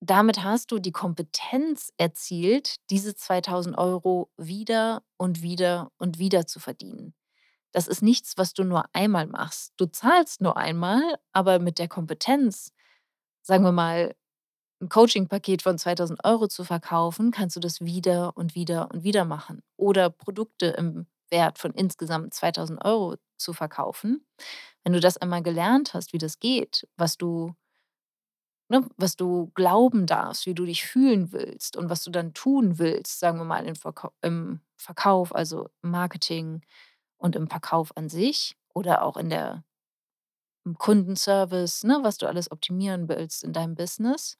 damit 0.00 0.44
hast 0.44 0.70
du 0.72 0.78
die 0.78 0.92
Kompetenz 0.92 1.92
erzielt, 1.98 2.76
diese 2.90 3.14
2.000 3.14 3.78
€ 3.78 4.30
wieder 4.36 5.02
und 5.18 5.42
wieder 5.42 5.90
und 5.98 6.18
wieder 6.18 6.46
zu 6.46 6.60
verdienen. 6.60 7.14
Das 7.72 7.88
ist 7.88 8.02
nichts, 8.02 8.34
was 8.38 8.54
du 8.54 8.64
nur 8.64 8.84
einmal 8.94 9.26
machst. 9.28 9.74
Du 9.78 9.86
zahlst 9.86 10.40
nur 10.42 10.56
einmal, 10.58 11.02
aber 11.32 11.58
mit 11.60 11.78
der 11.78 11.88
Kompetenz, 11.88 12.72
sagen 13.42 13.64
wir 13.64 13.72
mal, 13.72 14.14
'n 14.82 14.88
Coachingpaket 14.90 15.62
von 15.62 15.78
2.000 15.78 16.24
€ 16.24 16.48
zu 16.48 16.64
verkaufen, 16.64 17.30
kannst 17.32 17.56
du 17.56 17.60
das 17.60 17.80
wieder 17.82 18.36
und 18.36 18.54
wieder 18.56 18.90
und 18.92 19.04
wieder 19.04 19.24
machen 19.26 19.62
oder 19.78 20.10
Produkte 20.10 20.66
im 20.68 21.06
Wert 21.30 21.58
von 21.58 21.72
insgesamt 21.74 22.34
2.000 22.34 22.84
€ 22.84 23.16
zu 23.38 23.52
verkaufen. 23.54 24.26
Wenn 24.84 24.92
du 24.94 25.00
das 25.00 25.16
einmal 25.18 25.42
gelernt 25.42 25.94
hast, 25.94 26.12
wie 26.14 26.18
das 26.18 26.40
geht, 26.40 26.86
was 26.96 27.16
du 27.18 27.54
ne, 28.68 28.88
was 28.96 29.16
du 29.16 29.50
glauben 29.54 30.06
darfst, 30.06 30.46
wie 30.46 30.54
du 30.54 30.64
dich 30.64 30.84
fühlen 30.86 31.32
willst 31.32 31.76
und 31.76 31.90
was 31.90 32.04
du 32.04 32.10
dann 32.10 32.34
tun 32.34 32.78
willst, 32.78 33.18
sagen 33.20 33.38
wir 33.38 33.44
mal 33.44 33.66
im 33.66 33.76
Verkau 33.76 34.12
im 34.22 34.60
Verkauf, 34.76 35.34
also 35.34 35.68
Marketing 35.82 36.62
und 37.18 37.36
im 37.36 37.48
Verkauf 37.48 37.96
an 37.96 38.08
sich 38.08 38.56
oder 38.74 39.02
auch 39.02 39.16
in 39.16 39.30
der 39.30 39.64
im 40.66 40.76
Kundenservice, 40.76 41.84
ne, 41.84 42.00
was 42.02 42.18
du 42.18 42.26
alles 42.26 42.50
optimieren 42.50 43.08
willst 43.08 43.42
in 43.44 43.52
deinem 43.52 43.74
Business. 43.74 44.36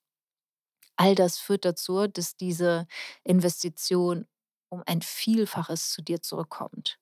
All 0.99 1.15
das 1.15 1.39
führt 1.39 1.65
dazu, 1.65 2.07
dass 2.07 2.37
diese 2.37 2.87
Investition 3.25 4.27
um 4.71 4.83
ein 4.87 5.03
Vielfaches 5.03 5.91
zu 5.93 6.03
dir 6.03 6.21
zurückkommt. 6.23 6.99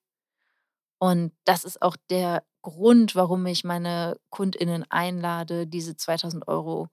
Und 1.01 1.33
das 1.43 1.63
ist 1.65 1.81
auch 1.81 1.95
der 2.09 2.43
Grund, 2.61 3.15
warum 3.15 3.45
ich 3.45 3.63
meine 3.63 4.17
KundInnen 4.29 4.85
einlade, 4.89 5.67
diese 5.67 5.95
2.000 5.97 6.47
€ 6.47 6.87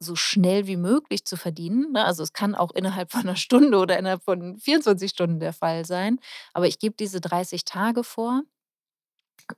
so 0.00 0.16
schnell 0.16 0.66
wie 0.66 0.76
möglich 0.76 1.24
zu 1.24 1.36
verdienen, 1.36 1.92
ne? 1.92 2.04
Also, 2.04 2.22
es 2.22 2.32
kann 2.34 2.54
auch 2.54 2.72
innerhalb 2.72 3.12
von 3.12 3.22
'ner 3.24 3.36
Stunde 3.36 3.78
oder 3.78 3.98
innerhalb 3.98 4.22
von 4.24 4.58
24 4.58 5.10
Stunden 5.12 5.40
der 5.40 5.52
Fall 5.54 5.84
sein. 5.86 6.20
Aber 6.54 6.66
ich 6.68 6.78
gebe 6.78 6.96
diese 6.98 7.20
30 7.20 7.64
Tage 7.64 8.04
vor 8.04 8.42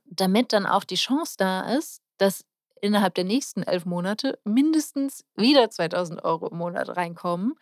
damit 0.05 0.53
dann 0.53 0.65
auch 0.65 0.83
die 0.83 0.95
Chance 0.95 1.35
da 1.37 1.61
ist, 1.77 2.01
dass 2.17 2.43
innerhalb 2.81 3.15
der 3.15 3.23
nächsten 3.25 3.63
11 3.63 3.85
Monate 3.85 4.39
mindestens 4.43 5.23
wieder 5.35 5.69
2.000 5.69 6.23
€ 6.23 6.47
im 6.51 6.57
Monat 6.57 6.95
reinkommen. 6.95 7.55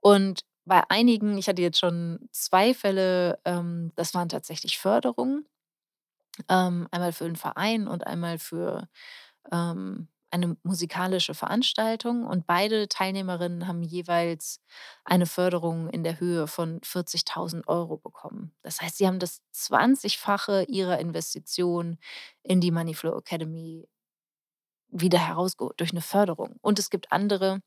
Und 0.00 0.42
bei 0.64 0.82
einigen 0.90 1.36
ich 1.38 1.48
hatte 1.48 1.62
jetzt 1.62 1.78
schon 1.78 2.28
2 2.32 2.74
Fälle, 2.74 3.38
ähm, 3.44 3.92
das 3.96 4.14
waren 4.14 4.28
tatsächlich 4.28 4.78
Förderungen, 4.78 5.46
ähm, 6.50 6.88
einmal 6.92 7.12
für 7.12 7.26
'n 7.26 7.36
Verein 7.36 7.88
und 7.88 8.06
einmal 8.06 8.38
für, 8.38 8.88
ähm, 9.52 10.08
eine 10.34 10.56
musikalische 10.64 11.34
Veranstaltung. 11.34 12.26
Und 12.26 12.46
beide 12.46 12.88
Teilnehmerinnen 12.88 13.68
haben 13.68 13.82
jeweils 13.84 14.60
eine 15.06 15.26
Förderung 15.26 15.88
in 15.90 16.04
der 16.04 16.20
Höhe 16.20 16.48
von 16.48 16.80
40.000 16.82 17.68
€ 17.68 17.98
bekommen. 17.98 18.52
Das 18.62 18.82
heißt, 18.82 18.98
sie 18.98 19.06
haben 19.08 19.20
das 19.20 19.42
Zwanzigfache 19.52 20.64
ihrer 20.68 20.98
Investition 21.00 21.98
in 22.42 22.60
die 22.60 22.72
Money 22.72 22.94
Flow 22.94 23.18
Academy 23.18 23.88
wieder 24.90 25.18
herausgeholt 25.18 25.80
durch 25.80 25.92
'ne 25.92 26.00
Förderung. 26.00 26.56
Und 26.62 26.78
es 26.78 26.90
gibt 26.90 27.12
andere, 27.12 27.60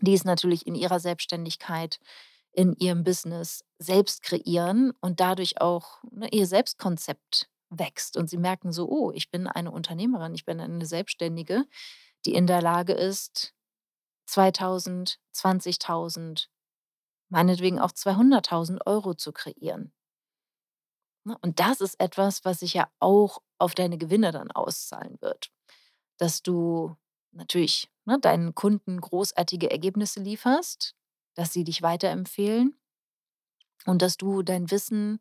die 0.00 0.14
es 0.14 0.24
natürlich 0.24 0.66
in 0.66 0.74
ihrer 0.76 1.00
Selbstständigkeit 1.00 2.00
in 2.52 2.74
ihrem 2.76 3.04
Business 3.04 3.64
selbst 3.78 4.22
kreieren 4.22 4.92
und 5.02 5.20
dadurch 5.20 5.60
auch, 5.62 6.02
ne, 6.10 6.28
ihr 6.32 6.46
Selbstkonzept 6.46 7.48
wächst 7.70 8.16
und 8.16 8.28
sie 8.30 8.38
merken 8.38 8.72
so: 8.72 8.88
„Oh, 8.88 9.12
ich 9.12 9.30
bin 9.30 9.46
eine 9.46 9.70
Unternehmerin, 9.72 10.34
ich 10.34 10.44
bin 10.44 10.60
eine 10.60 10.86
Selbstständige, 10.86 11.64
die 12.26 12.34
in 12.34 12.46
der 12.46 12.62
Lage 12.62 12.94
ist, 12.94 13.54
2.000, 14.28 15.18
20.000, 15.32 16.50
meinetwegen 17.30 17.80
auch 17.80 17.92
200.000 17.92 18.86
€ 18.86 19.14
zu 19.16 19.32
kreieren.“ 19.32 19.92
Ne, 21.26 21.36
und 21.42 21.60
das 21.60 21.80
ist 21.80 22.00
etwas, 22.00 22.44
was 22.44 22.60
sich 22.60 22.74
ja 22.74 22.88
auch 23.00 23.40
auf 23.58 23.74
deine 23.74 23.98
Gewinne 23.98 24.32
dann 24.32 24.50
auszahlen 24.50 25.18
wird, 25.20 25.50
dass 26.18 26.42
du 26.42 26.96
natürlich, 27.32 27.90
ne, 28.04 28.18
deinen 28.20 28.54
Kunden 28.54 29.00
großartige 29.00 29.70
Ergebnisse 29.70 30.20
lieferst, 30.20 30.94
dass 31.34 31.52
sie 31.52 31.64
dich 31.64 31.82
weiterempfehlen 31.82 32.76
und 33.86 34.02
dass 34.02 34.16
du 34.16 34.42
dein 34.42 34.70
Wissen 34.70 35.20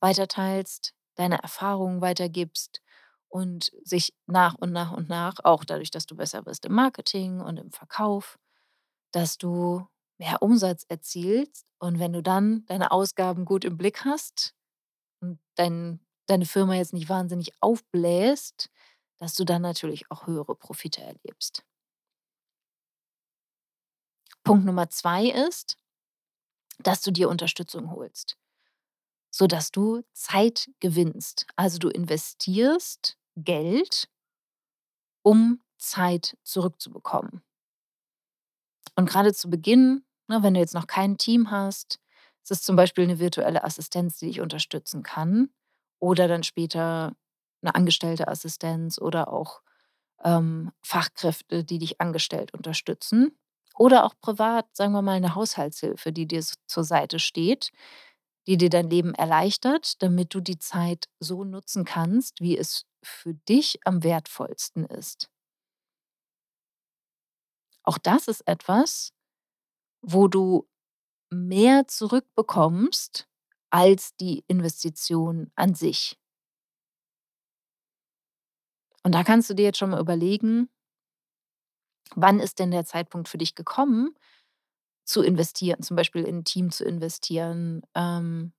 weiterteilst, 0.00 0.94
deine 1.18 1.42
Erfahrungen 1.42 2.00
weitergibst 2.00 2.80
und 3.28 3.72
sich 3.84 4.14
nach 4.26 4.54
und 4.54 4.72
nach 4.72 4.92
und 4.92 5.08
nach 5.08 5.36
auch 5.44 5.64
dadurch, 5.64 5.90
dass 5.90 6.06
du 6.06 6.16
besser 6.16 6.46
wirst 6.46 6.64
im 6.64 6.72
Marketing 6.72 7.40
und 7.40 7.58
im 7.58 7.72
Verkauf, 7.72 8.38
dass 9.12 9.38
du 9.38 9.86
mehr 10.18 10.42
Umsatz 10.42 10.84
erzielst. 10.88 11.66
Und 11.78 11.98
wenn 11.98 12.12
du 12.12 12.22
dann 12.22 12.64
deine 12.66 12.90
Ausgaben 12.90 13.44
gut 13.44 13.64
im 13.64 13.76
Blick 13.76 14.04
hast 14.04 14.54
und 15.20 15.40
dein 15.56 16.00
deine 16.26 16.46
Firma 16.46 16.74
jetzt 16.74 16.92
nicht 16.92 17.08
wahnsinnig 17.08 17.52
aufbläst, 17.60 18.70
dass 19.18 19.34
du 19.34 19.44
dann 19.44 19.62
natürlich 19.62 20.10
auch 20.10 20.26
höhere 20.26 20.54
Profite 20.54 21.02
erlebst. 21.02 21.64
Punkt 24.44 24.66
Nummer 24.66 24.90
2 24.90 25.26
ist 25.30 25.78
dass 26.78 27.02
du 27.02 27.10
dir 27.10 27.28
Unterstützung 27.28 27.90
holst, 27.90 28.36
sodass 29.30 29.70
du 29.72 30.02
Zeit 30.14 30.70
gewinnst. 30.80 31.46
Also, 31.56 31.78
du 31.78 31.88
investierst 31.88 33.16
Geld 33.36 34.06
um 35.26 35.60
Zeit 35.78 36.36
zurückzubekommen. 36.44 37.42
Und 38.98 39.08
grade 39.08 39.32
zu 39.32 39.48
Beginn, 39.48 40.02
ne, 40.28 40.42
wenn 40.42 40.54
du 40.54 40.60
jetzt 40.60 40.74
noch 40.74 40.86
kein 40.88 41.18
Team 41.18 41.50
hast, 41.52 42.00
ist 42.42 42.50
es 42.50 42.62
zum 42.62 42.74
Beispiel 42.76 43.06
'ne 43.06 43.18
virtuelle 43.20 43.62
Assistenz, 43.64 44.18
die 44.18 44.26
dich 44.26 44.40
unterstützen 44.40 45.02
kann 45.04 45.50
oder 46.00 46.26
dann 46.28 46.42
später 46.42 47.14
'ne 47.62 47.74
angestellte 47.74 48.26
Assistenz 48.28 48.98
oder 49.00 49.32
auch, 49.32 49.60
ähm, 50.24 50.72
Fachkräfte, 50.82 51.64
die 51.64 51.78
dich 51.78 52.00
angestellt 52.00 52.54
unterstützen 52.54 53.38
oder 53.76 54.04
auch 54.06 54.14
privat, 54.20 54.66
sagen 54.76 54.92
wir 54.92 55.02
mal, 55.02 55.20
'ne 55.20 55.34
Haushaltshilfe, 55.36 56.12
die 56.12 56.26
dir 56.26 56.42
zur 56.66 56.84
Seite 56.84 57.18
steht, 57.20 57.70
die 58.48 58.56
dir 58.56 58.70
dein 58.70 58.88
Leben 58.90 59.14
erleichtert, 59.14 60.02
damit 60.02 60.34
du 60.34 60.40
die 60.40 60.58
Zeit 60.58 61.08
so 61.20 61.44
nutzen 61.44 61.84
kannst, 61.84 62.40
wie 62.40 62.56
es 62.56 62.86
für 63.04 63.34
dich 63.34 63.78
am 63.84 64.02
wertvollsten 64.02 64.86
ist. 64.86 65.30
Auch 67.84 67.98
das 67.98 68.26
ist 68.26 68.48
etwas, 68.48 69.12
wo 70.02 70.28
du 70.28 70.66
mehr 71.30 71.86
zurückbekommst 71.88 73.28
als 73.70 74.16
die 74.16 74.44
Investition 74.48 75.52
an 75.54 75.74
sich. 75.74 76.18
Und 79.02 79.14
da 79.14 79.24
kannst 79.24 79.50
du 79.50 79.54
dir 79.54 79.64
jetzt 79.66 79.78
schon 79.78 79.90
mal 79.90 80.00
überlegen 80.00 80.70
wann 82.14 82.40
ist 82.40 82.58
denn 82.58 82.70
der 82.70 82.84
Zeitpunkt 82.84 83.28
für 83.28 83.38
dich 83.38 83.54
gekommen, 83.54 84.14
zu 85.08 85.22
investieren, 85.22 85.82
zum 85.82 85.96
Beispiel 85.96 86.24
in 86.24 86.38
'n 86.40 86.44
Team 86.44 86.70
zu 86.72 86.84
investieren, 86.84 87.82
ähm, 87.94 88.52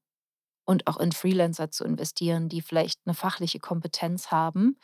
und 0.66 0.88
auch 0.88 0.98
in 0.98 1.12
Freelancer 1.14 1.72
zu 1.72 1.84
investieren, 1.86 2.50
die 2.50 2.62
vielleicht 2.62 3.06
'ne 3.08 3.14
fachliche 3.16 3.60
Kompetenz 3.60 4.32
haben, 4.32 4.78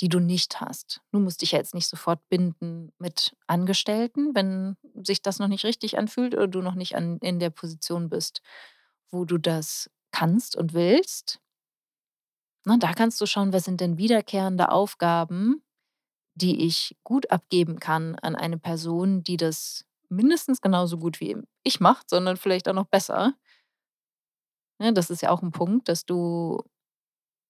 die 0.00 0.08
du 0.10 0.20
nicht 0.20 0.60
hast. 0.60 1.00
Du 1.12 1.20
musst 1.20 1.42
dich 1.42 1.52
ja 1.52 1.58
jetzt 1.58 1.74
nicht 1.74 1.88
sofort 1.88 2.20
binden 2.30 2.92
mit 2.98 3.36
Angestellten, 3.48 4.34
wenn 4.34 4.76
sich 5.04 5.22
das 5.22 5.38
noch 5.40 5.48
nicht 5.48 5.64
richtig 5.64 5.98
anfühlt 5.98 6.34
oder 6.34 6.48
du 6.48 6.62
noch 6.62 6.74
nicht 6.76 6.96
an 6.96 7.18
in 7.20 7.40
der 7.40 7.50
Position 7.50 8.08
bist, 8.10 8.42
wo 9.10 9.24
du 9.26 9.38
das 9.38 9.90
kannst 10.12 10.56
und 10.56 10.74
willst. 10.74 11.40
Ne, 12.66 12.78
da 12.78 12.92
kannst 12.92 13.20
du 13.20 13.26
schauen, 13.26 13.52
was 13.52 13.64
sind 13.64 13.80
denn 13.80 13.98
wiederkehrende 13.98 14.70
Aufgaben, 14.70 15.62
die 16.34 16.66
ich 16.66 16.96
gut 17.04 17.30
abgeben 17.30 17.80
kann 17.80 18.16
an 18.16 18.36
eine 18.36 18.58
Person, 18.58 19.24
die 19.24 19.36
das 19.38 19.84
mindestens 20.12 20.60
genauso 20.60 20.98
gut 20.98 21.20
wie 21.20 21.36
ich 21.64 21.80
macht, 21.80 22.10
sondern 22.10 22.36
vielleicht 22.36 22.68
auch 22.68 22.74
noch 22.74 22.86
besser. 22.88 23.34
Ne, 24.80 24.92
das 24.92 25.10
ist 25.10 25.22
ja 25.22 25.30
auch 25.30 25.42
'n 25.42 25.52
Punkt, 25.52 25.88
dass 25.88 26.04
du 26.04 26.62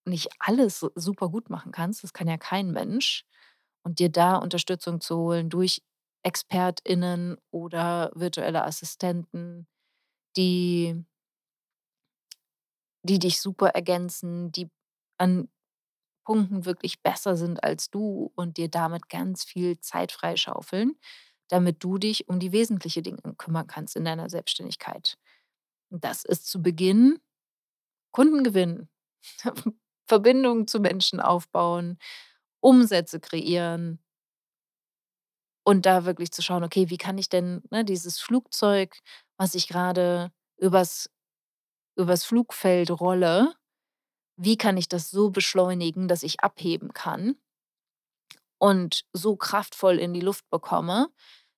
nicht 0.07 0.31
alles 0.40 0.81
super 0.96 1.29
gut 1.31 1.51
machen 1.51 1.72
kannst. 1.72 2.05
Das 2.05 2.12
kann 2.12 2.29
ja 2.29 2.38
kein 2.38 2.72
Mensch. 2.72 3.25
Und 3.85 3.98
dir 4.01 4.11
da 4.11 4.37
Unterstützung 4.37 5.01
zu 5.01 5.16
holen 5.18 5.51
durch 5.51 5.83
ExpertInnen 6.25 7.37
oder 7.53 8.12
virtuelle 8.14 8.64
Assistenten, 8.64 9.66
die 10.37 11.05
die 13.05 13.18
dich 13.18 13.40
super 13.40 13.68
ergänzen, 13.70 14.53
die 14.53 14.70
an 15.18 15.48
Punkten 16.27 16.66
wirklich 16.66 17.03
besser 17.03 17.37
sind 17.37 17.64
als 17.64 17.90
du 17.90 18.33
und 18.37 18.59
dir 18.59 18.68
damit 18.70 19.09
ganz 19.09 19.44
viel 19.44 19.81
Zeit 19.81 20.12
freischaufeln, 20.12 20.96
damit 21.48 21.83
du 21.85 21.98
dich 21.98 22.28
um 22.28 22.40
die 22.40 22.52
wesentliche 22.52 23.02
Dinge 23.02 23.20
kümmern 23.38 23.66
kannst 23.66 23.96
in 23.96 24.05
deiner 24.05 24.31
Selbstständigkeit. 24.31 25.16
Das 25.90 26.24
ist 26.24 26.48
zu 26.48 26.62
Beginn 26.62 27.18
Kunden 28.12 28.44
gewinnen, 28.44 28.88
Verbindungen 30.09 30.66
zu 30.68 30.81
Menschen 30.81 31.20
aufbauen, 31.20 31.98
Umsätze 32.61 33.20
kreieren 33.20 34.00
und 35.64 35.87
da 35.87 36.05
wirklich 36.05 36.33
zu 36.33 36.42
schauen: 36.42 36.64
„Okay, 36.64 36.90
wie 36.90 36.96
kann 36.98 37.18
ich 37.18 37.28
denn, 37.28 37.62
ne, 37.70 37.85
dieses 37.85 38.18
Flugzeug, 38.20 38.96
was 39.37 39.55
ich 39.55 39.68
grade 39.68 40.33
übers 40.59 41.09
übers 41.96 42.24
Flugfeld 42.24 42.90
rolle 42.90 43.55
wie 44.38 44.57
kann 44.59 44.76
ich 44.78 44.88
das 44.88 45.11
so 45.11 45.31
beschleunigen, 45.31 46.09
dass 46.09 46.22
ich 46.24 46.40
abheben 46.40 46.92
kann 46.94 47.37
und 48.62 49.05
so 49.12 49.37
kraftvoll 49.37 49.98
in 49.98 50.14
die 50.14 50.20
Luft 50.22 50.48
bekomme, 50.51 51.09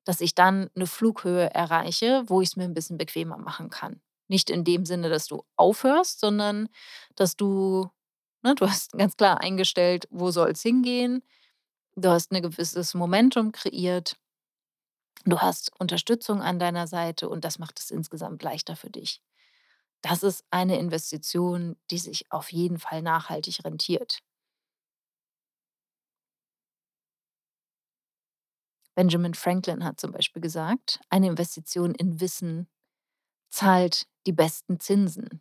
dass 0.07 0.21
ich 0.23 0.35
dann 0.37 0.71
'ne 0.77 0.87
Flughöhe 0.89 1.51
erreiche, 1.55 2.25
wo 2.29 2.41
ich's 2.43 2.57
mir 2.57 2.65
'n 2.67 2.75
bisschen 2.75 2.99
bequemer 2.99 3.39
machen 3.39 3.71
kann?“ 3.71 4.03
Nicht 4.29 4.51
in 4.51 4.65
dem 4.65 4.87
Sinne, 4.87 5.11
dass 5.11 5.27
du 5.29 5.45
aufhörst, 5.57 6.21
sondern 6.21 6.69
dass 7.17 7.37
du 7.37 7.91
ne, 8.45 8.55
du 8.57 8.69
hast 8.69 8.93
ganz 8.95 9.17
klar 9.19 9.41
eingestellt, 9.43 10.09
wo 10.11 10.31
soll's 10.33 10.63
hingehen. 10.63 11.23
Du 11.97 12.11
hast 12.11 12.33
'ne 12.33 12.43
gewisses 12.43 12.95
Momentum 12.95 13.53
kreiert. 13.53 14.17
Du 15.27 15.41
hast 15.41 15.71
Unterstützung 15.81 16.43
an 16.43 16.59
deiner 16.59 16.87
Seite 16.87 17.29
und 17.31 17.45
das 17.47 17.59
macht 17.59 17.81
es 17.81 17.91
insgesamt 17.91 18.43
leichter 18.43 18.77
für 18.77 18.91
dich. 18.91 19.23
Das 20.03 20.23
ist 20.23 20.45
eine 20.51 20.79
Investition, 20.79 21.77
die 21.91 21.99
sich 21.99 22.31
auf 22.33 22.53
jeden 22.53 22.79
Fall 22.79 23.03
nachhaltig 23.03 23.65
rentiert. 23.65 24.21
Benjamin 28.97 29.35
Franklin 29.35 29.85
hat 29.85 30.01
zum 30.01 30.13
Beispiel 30.13 30.41
gesagt: 30.43 31.01
„Eine 31.11 31.29
Investition 31.29 31.95
in 31.95 32.21
Wissen 32.21 32.69
zahlt 33.51 34.07
die 34.27 34.33
besten 34.33 34.81
Zinsen.“ 34.81 35.41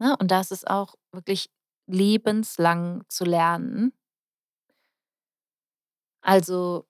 Ne, 0.00 0.14
und 0.18 0.30
da 0.30 0.40
ist 0.40 0.68
auch 0.68 0.94
wirklich 1.12 1.48
lebenslang 1.86 3.02
zu 3.08 3.24
lernen. 3.24 3.92
Also, 6.24 6.86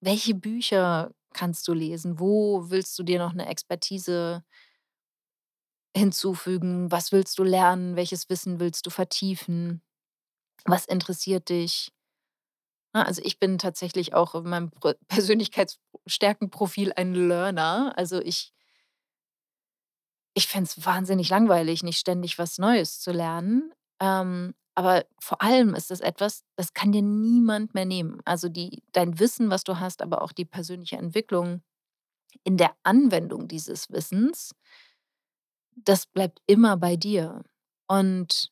welche 0.00 0.34
Bücher 0.34 1.12
kannst 1.32 1.68
du 1.68 1.72
lesen? 1.74 2.18
Wo 2.18 2.70
willst 2.70 2.98
du 2.98 3.02
dir 3.02 3.18
noch 3.18 3.32
'ne 3.34 3.46
Expertise 3.46 4.42
hinzufügen? 5.96 6.90
Was 6.92 7.10
willst 7.12 7.38
du 7.38 7.42
lernen? 7.42 7.96
Welches 7.96 8.28
Wissen 8.30 8.60
willst 8.60 8.86
du 8.86 8.90
vertiefen? 8.90 9.82
Was 10.66 10.86
interessiert 10.86 11.48
dich? 11.50 11.90
Ne, 12.94 13.06
also, 13.06 13.22
ich 13.24 13.38
bin 13.38 13.58
tatsächlich 13.58 14.14
auch 14.14 14.34
in 14.34 14.44
meinem 14.48 14.70
Pro 14.70 14.92
Persönlichkeitsstärkenprofil 15.08 16.92
ein 16.96 17.14
Learner. 17.14 17.92
Also, 17.96 18.20
ich 18.20 18.52
ich 20.34 20.46
fände 20.46 20.68
es 20.70 20.84
wahnsinnig 20.84 21.28
langweilig, 21.28 21.82
nicht 21.82 21.98
ständig 21.98 22.38
was 22.38 22.58
Neues 22.58 23.00
zu 23.00 23.12
lernen. 23.12 23.72
Ähm, 24.00 24.54
aber 24.74 25.04
vor 25.20 25.42
allem 25.42 25.74
ist 25.74 25.90
es 25.90 26.00
etwas, 26.00 26.44
das 26.56 26.72
kann 26.72 26.92
dir 26.92 27.02
niemand 27.02 27.74
mehr 27.74 27.84
nehmen. 27.84 28.20
Also, 28.24 28.48
die 28.48 28.82
dein 28.92 29.18
Wissen, 29.18 29.50
was 29.50 29.64
du 29.64 29.78
hast, 29.80 30.02
aber 30.02 30.22
auch 30.22 30.32
die 30.32 30.44
persönliche 30.44 30.96
Entwicklung 30.96 31.62
in 32.44 32.56
der 32.58 32.74
Anwendung 32.84 33.48
dieses 33.48 33.90
Wissens 33.90 34.52
das 35.76 36.06
bleibt 36.06 36.40
immer 36.46 36.76
bei 36.76 36.96
dir. 36.96 37.42
Und 37.88 38.50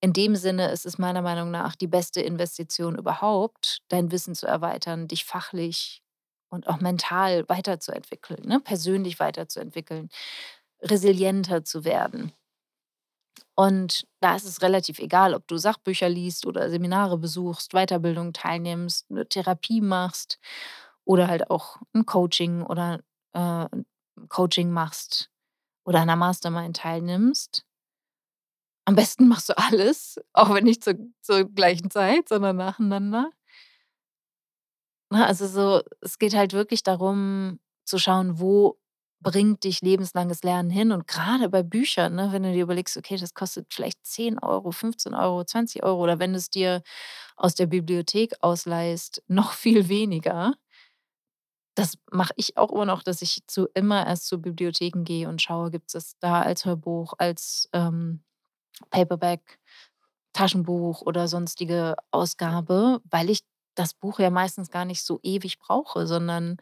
in 0.00 0.12
dem 0.12 0.36
Sinne 0.36 0.70
ist 0.70 0.86
es 0.86 0.98
meiner 0.98 1.22
Meinung 1.22 1.50
nach 1.50 1.76
die 1.76 1.86
beste 1.88 2.20
Investition 2.22 2.96
überhaupt, 2.98 3.80
dein 3.88 4.12
Wissen 4.12 4.34
zu 4.34 4.46
erweitern, 4.46 5.08
dich 5.08 5.24
fachlich 5.24 6.02
und 6.50 6.68
auch 6.68 6.80
mental 6.80 7.48
weiterzuentwickeln, 7.48 8.42
ne, 8.46 8.60
persönlich 8.60 9.20
weiterzuentwickeln, 9.20 10.08
resilienter 10.82 11.64
zu 11.64 11.84
werden. 11.84 12.32
Und 13.58 14.06
da 14.20 14.36
ist 14.36 14.44
es 14.44 14.62
relativ 14.62 14.98
egal, 14.98 15.34
ob 15.34 15.46
du 15.48 15.56
Sachbücher 15.56 16.08
liest 16.08 16.46
oder 16.46 16.70
Seminare 16.70 17.18
besuchst, 17.18 17.72
Weiterbildung 17.72 18.32
teilnimmst, 18.32 19.10
'ne 19.10 19.26
Therapie 19.28 19.80
machst 19.80 20.38
oder 21.04 21.28
halt 21.28 21.50
auch 21.50 21.76
'n 21.94 22.06
Coaching 22.06 22.62
oder, 22.62 23.00
äh 23.34 23.66
Coaching 24.28 24.70
machst 24.70 25.30
oder 25.84 26.00
an 26.00 26.08
'ner 26.08 26.16
Mastermind 26.16 26.76
teilnimmst. 26.78 27.62
Am 28.86 28.94
besten 28.96 29.28
machst 29.28 29.48
du 29.48 29.56
alles, 29.58 30.18
auch 30.32 30.52
wenn 30.54 30.64
nicht 30.64 30.82
zur 30.84 30.94
zur 31.22 31.44
gleichen 31.44 31.90
Zeit, 31.90 32.28
sondern 32.28 32.56
nacheinander. 32.56 33.30
Ne, 35.12 35.26
also 35.26 35.46
so 35.46 35.82
es 36.00 36.18
geht 36.18 36.34
halt 36.34 36.52
wirklich 36.52 36.82
darum 36.84 37.58
zu 37.84 37.98
schauen, 37.98 38.38
wo 38.38 38.78
bringt 39.20 39.64
dich 39.64 39.80
lebenslanges 39.82 40.42
Lernen 40.44 40.70
hin? 40.70 40.92
Und 40.92 41.06
grade 41.08 41.48
bei 41.48 41.62
Büchern, 41.64 42.14
ne, 42.14 42.28
wenn 42.32 42.44
du 42.44 42.52
dir 42.52 42.62
überlegst: 42.62 42.96
„Okay, 42.96 43.16
das 43.16 43.34
kostet 43.34 43.66
vielleicht 43.74 44.04
10 44.06 44.38
€, 44.38 44.70
15 44.72 45.14
€, 45.14 45.44
20 45.44 45.82
€ 45.98 46.00
oder 46.02 46.18
wenn 46.20 46.32
du's 46.32 46.48
dir 46.50 46.82
aus 47.36 47.54
der 47.56 47.66
Bibliothek 47.66 48.34
ausleihst, 48.40 49.22
noch 49.28 49.52
viel 49.52 49.88
weniger. 49.88 50.54
Das 51.76 51.94
mache 52.10 52.32
ich 52.36 52.56
auch 52.56 52.72
immer 52.72 52.84
noch, 52.84 53.02
dass 53.02 53.22
ich 53.22 53.42
zu 53.46 53.66
immer 53.74 54.06
erst 54.06 54.26
zu 54.26 54.40
Bibliotheken 54.40 55.04
gehe 55.04 55.28
und 55.28 55.40
schaue, 55.40 55.70
gibt's 55.70 55.92
das 55.92 56.14
da 56.20 56.42
als 56.42 56.64
Hörbuch, 56.64 57.14
als, 57.18 57.68
ähm, 57.72 58.22
Paperback, 58.90 59.58
Taschenbuch 60.32 61.02
oder 61.02 61.28
sonstige 61.28 61.96
Ausgabe, 62.10 63.00
weil 63.10 63.30
ich 63.30 63.40
das 63.74 63.94
Buch 63.94 64.18
ja 64.18 64.30
meistens 64.30 64.70
gar 64.70 64.84
nicht 64.84 65.02
so 65.02 65.20
ewig 65.22 65.58
brauche, 65.58 66.06
sondern 66.06 66.58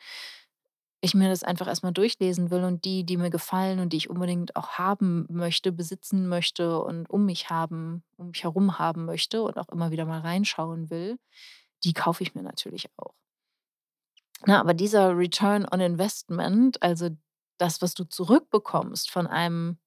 ich 1.00 1.14
mir 1.14 1.28
das 1.28 1.44
einfach 1.44 1.68
erst 1.68 1.84
mal 1.84 1.92
durchlesen 1.92 2.50
will 2.50 2.64
und 2.64 2.84
die, 2.84 3.04
die 3.04 3.16
mir 3.16 3.30
gefallen 3.30 3.78
und 3.78 3.92
die 3.92 3.98
ich 3.98 4.10
unbedingt 4.10 4.56
auch 4.56 4.70
haben 4.72 5.26
möchte, 5.30 5.70
besitzen 5.70 6.28
möchte 6.28 6.80
und 6.80 7.08
um 7.08 7.24
mich 7.24 7.50
haben 7.50 8.02
um 8.16 8.28
mich 8.28 8.42
herum 8.42 8.78
haben 8.78 9.04
möchte 9.04 9.42
und 9.42 9.58
auch 9.58 9.68
immer 9.68 9.90
wieder 9.92 10.06
mal 10.06 10.20
reinschauen 10.20 10.90
will, 10.90 11.18
die 11.84 11.92
kaufe 11.92 12.24
ich 12.24 12.34
mir 12.34 12.42
natürlich 12.42 12.88
auch. 12.96 13.14
Ne, 14.46 14.58
aber 14.58 14.74
dieser 14.74 15.16
Return 15.16 15.66
on 15.70 15.80
Investment, 15.80 16.82
also 16.82 17.10
das, 17.58 17.82
was 17.82 17.94
du 17.94 18.04
zurückbekommst 18.04 19.10
von 19.10 19.26
einem 19.26 19.78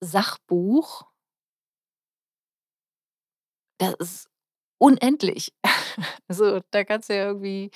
Sachbuch 0.00 1.06
das 3.80 3.94
ist 4.00 4.28
unendlich. 4.78 5.52
Also, 6.28 6.60
da 6.70 6.84
kannst 6.84 7.10
du 7.10 7.14
ja 7.16 7.26
irgendwie 7.26 7.70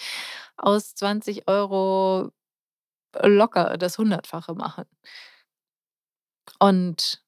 aus 0.57 0.95
20 0.95 1.49
€ 1.49 2.31
locker 3.23 3.79
das 3.79 3.99
Hundertfache 3.99 4.55
machen. 4.55 4.87
Und 6.61 7.23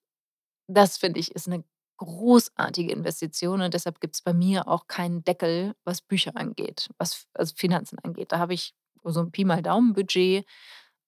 das 0.68 0.98
finde 0.98 1.20
ich, 1.20 1.33
ist 1.35 1.48
'ne 1.48 1.64
großartige 1.98 2.92
Investition 2.92 3.62
und 3.62 3.74
deshalb 3.74 4.00
gibt's 4.00 4.22
bei 4.22 4.35
mir 4.35 4.68
auch 4.68 4.87
keinen 4.88 5.24
Deckel, 5.24 5.74
was 5.85 6.02
Bücher 6.02 6.33
angeht, 6.37 6.88
was 6.98 7.26
also 7.35 7.54
Finanzen 7.56 7.98
angeht. 8.00 8.33
Da 8.33 8.38
habe 8.38 8.54
ich 8.54 8.74
so 9.04 9.20
'n 9.20 9.33
Pi 9.33 9.44
mal 9.44 9.62
Daumen-Budget, 9.62 10.46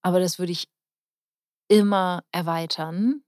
aber 0.03 0.19
das 0.19 0.39
würde 0.39 0.51
ich 0.53 0.65
immer 1.71 2.23
erweitern 2.31 3.23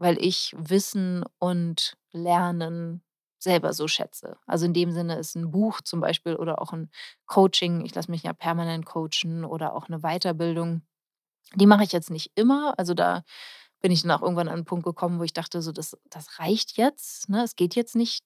weil 0.00 0.18
ich 0.22 0.54
Wissen 0.58 1.24
und 1.38 1.96
Lernen 2.16 3.02
selber 3.40 3.72
so 3.74 3.88
schätze. 3.88 4.38
Also, 4.46 4.66
in 4.66 4.74
dem 4.74 4.92
Sinne 4.92 5.16
ist 5.18 5.36
'n 5.36 5.50
Buch 5.52 5.80
zum 5.82 6.00
Beispiel 6.00 6.36
oder 6.36 6.62
auch 6.62 6.72
'n 6.74 6.90
Coaching 7.26 7.84
ich 7.86 7.94
lasse 7.94 8.10
mich 8.10 8.24
ja 8.24 8.32
permanent 8.34 8.86
coachen 8.86 9.44
oder 9.44 9.74
auch 9.76 9.88
'ne 9.90 10.00
Weiterbildung. 10.00 10.82
Die 11.56 11.66
mache 11.66 11.84
ich 11.84 11.92
jetzt 11.92 12.10
nicht 12.10 12.32
immer. 12.36 12.74
Also, 12.78 12.94
da 12.94 13.24
bin 13.82 13.92
ich 13.92 14.02
dann 14.02 14.12
auch 14.12 14.22
irgendwann 14.22 14.48
an 14.48 14.60
'n 14.60 14.64
Punkt 14.66 14.84
gekommen, 14.86 15.20
wo 15.20 15.24
ich 15.24 15.34
dachte 15.34 15.62
so: 15.62 15.72
„Das 15.72 15.96
das 16.10 16.38
reicht 16.40 16.76
jetzt“, 16.78 17.28
ne? 17.30 17.44
Es 17.44 17.56
geht 17.56 17.76
jetzt 17.76 17.96
nicht 17.96 18.24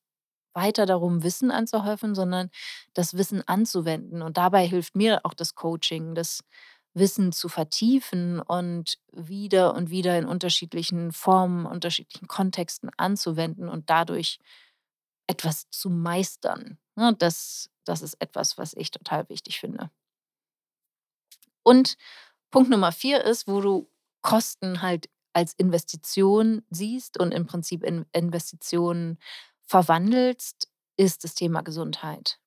weiter 0.55 0.87
darum, 0.87 1.23
Wissen 1.25 1.51
anzuhäufen, 1.53 2.15
sondern 2.17 2.51
das 2.95 3.15
Wissen 3.17 3.43
anzuwenden. 3.49 4.23
Und 4.23 4.37
dabei 4.39 4.67
hilft 4.69 4.97
mir 4.97 5.21
auch 5.27 5.35
das 5.35 5.55
Coaching, 5.57 6.15
das 6.17 6.43
Wissen 6.95 7.33
zu 7.33 7.49
vertiefen 7.49 8.41
und 8.41 8.99
wieder 9.13 9.75
und 9.75 9.91
wieder 9.91 10.19
in 10.19 10.27
unterschiedlichen 10.27 11.13
Formen, 11.13 11.67
unterschiedlichen 11.67 12.27
Kontexten 12.29 12.91
anzuwenden 12.97 13.69
und 13.69 13.91
dadurch 13.91 14.39
etwas 15.29 15.69
zu 15.71 15.91
meistern, 15.91 16.79
ne? 16.97 17.15
Das 17.19 17.71
das 17.85 18.03
ist 18.03 18.15
etwas, 18.21 18.59
was 18.59 18.75
ich 18.75 18.91
total 18.93 19.29
wichtig 19.31 19.61
finde. 19.61 19.91
Und 21.67 21.97
Punkt 22.51 22.71
Nummer 22.71 22.93
4 22.93 23.25
ist, 23.25 23.49
wo 23.49 23.63
du 23.63 23.91
Kosten 24.23 24.83
halt 24.83 25.11
als 25.35 25.55
Investition 25.55 26.65
siehst 26.71 27.21
und 27.21 27.33
im 27.35 27.47
Prinzip 27.47 27.85
in 27.85 28.07
Investitionen 28.13 29.19
verwandelst, 29.69 30.71
ist 30.99 31.25
das 31.25 31.35
Thema 31.37 31.63
Gesundheit. 31.63 32.40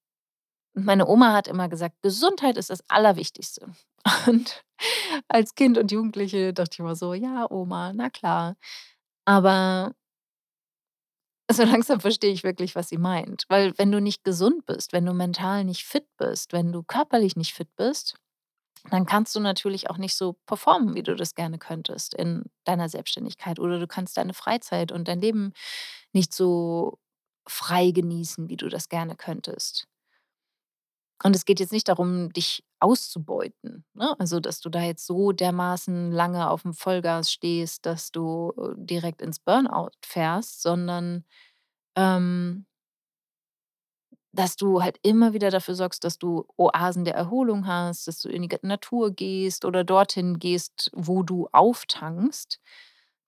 Und 0.75 0.85
meine 0.85 1.07
Oma 1.07 1.33
hat 1.33 1.47
immer 1.47 1.69
gesagt: 1.69 1.95
„Gesundheit 2.01 2.57
ist 2.57 2.69
das 2.69 2.83
Allerwichtigste.“ 2.89 3.71
Und 4.27 4.63
als 5.27 5.55
Kind 5.55 5.77
und 5.77 5.91
Jugendliche 5.91 6.53
dachte 6.53 6.71
ich 6.75 6.79
immer 6.79 6.95
so: 6.95 7.13
„Ja, 7.13 7.49
Oma, 7.49 7.93
na 7.93 8.09
klar.“ 8.09 8.55
Aber 9.25 9.93
so 11.51 11.63
langsam 11.63 11.99
verstehe 11.99 12.31
ich 12.31 12.43
wirklich, 12.43 12.75
was 12.75 12.89
sie 12.89 12.97
meint. 12.97 13.45
Weil 13.49 13.77
wenn 13.77 13.91
du 13.91 13.99
nicht 14.01 14.23
gesund 14.23 14.65
bist, 14.65 14.93
wenn 14.93 15.05
du 15.05 15.13
mental 15.13 15.63
nicht 15.63 15.83
fit 15.85 16.07
bist, 16.17 16.53
wenn 16.53 16.71
du 16.71 16.83
körperlich 16.83 17.35
nicht 17.35 17.53
fit 17.53 17.69
bist, 17.75 18.15
dann 18.91 19.05
kannst 19.05 19.35
du 19.35 19.41
natürlich 19.41 19.89
auch 19.89 19.97
nicht 19.97 20.15
so 20.15 20.35
performen, 20.47 20.95
wie 20.95 21.03
du 21.03 21.15
das 21.15 21.35
gerne 21.35 21.59
könntest 21.59 22.15
in 22.15 22.45
deiner 22.65 22.89
Selbstständigkeit. 22.89 23.59
Oder 23.59 23.79
du 23.79 23.87
kannst 23.87 24.17
deine 24.17 24.33
Freizeit 24.33 24.91
und 24.91 25.07
dein 25.07 25.21
Leben 25.21 25.53
nicht 26.13 26.33
so 26.33 26.99
frei 27.47 27.91
genießen, 27.91 28.49
wie 28.49 28.57
du 28.57 28.69
das 28.69 28.89
gerne 28.89 29.15
könntest. 29.17 29.87
Und 31.21 31.35
es 31.35 31.45
geht 31.45 31.59
jetzt 31.59 31.71
nicht 31.71 31.87
darum, 31.87 32.31
dich 32.33 32.63
auszubeuten, 32.79 33.85
ne? 33.93 34.15
Also, 34.19 34.39
dass 34.39 34.59
du 34.59 34.69
da 34.69 34.81
jetzt 34.81 35.05
so 35.05 35.31
dermaßen 35.31 36.11
lange 36.11 36.49
aufm 36.49 36.73
Vollgas 36.73 37.31
stehst, 37.31 37.85
dass 37.85 38.11
du, 38.11 38.51
äh, 38.57 38.73
direkt 38.77 39.21
ins 39.21 39.39
Burnout 39.39 39.91
fährst, 40.01 40.61
sondern, 40.61 41.23
ähm 41.97 42.65
dass 44.35 44.55
du 44.55 44.81
halt 44.81 44.97
immer 45.03 45.33
wieder 45.33 45.51
dafür 45.51 45.75
sorgst, 45.75 46.03
dass 46.03 46.17
du 46.17 46.45
Oasen 46.57 47.05
der 47.05 47.13
Erholung 47.13 47.67
hast, 47.67 48.07
dass 48.07 48.19
du 48.21 48.29
in 48.29 48.41
die 48.41 48.57
Natur 48.63 49.11
gehst 49.11 49.63
oder 49.63 49.83
dorthin 49.83 50.39
gehst, 50.39 50.89
wo 50.93 51.21
du 51.21 51.47
auftankst, 51.51 52.59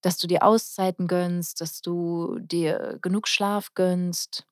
dass 0.02 0.18
du 0.18 0.26
dir 0.28 0.44
Auszeiten 0.44 1.08
gönnst, 1.08 1.62
dass 1.62 1.82
du 1.82 2.40
dir 2.40 2.98
genug 3.04 3.28
Schlaf 3.28 3.74
gönnst. 3.76 4.46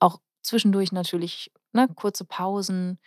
Auch 0.00 0.20
zwischendurch 0.42 0.92
natürlich, 0.92 1.52
ne, 1.72 1.88
kurze 1.94 2.24
Pausen, 2.24 2.98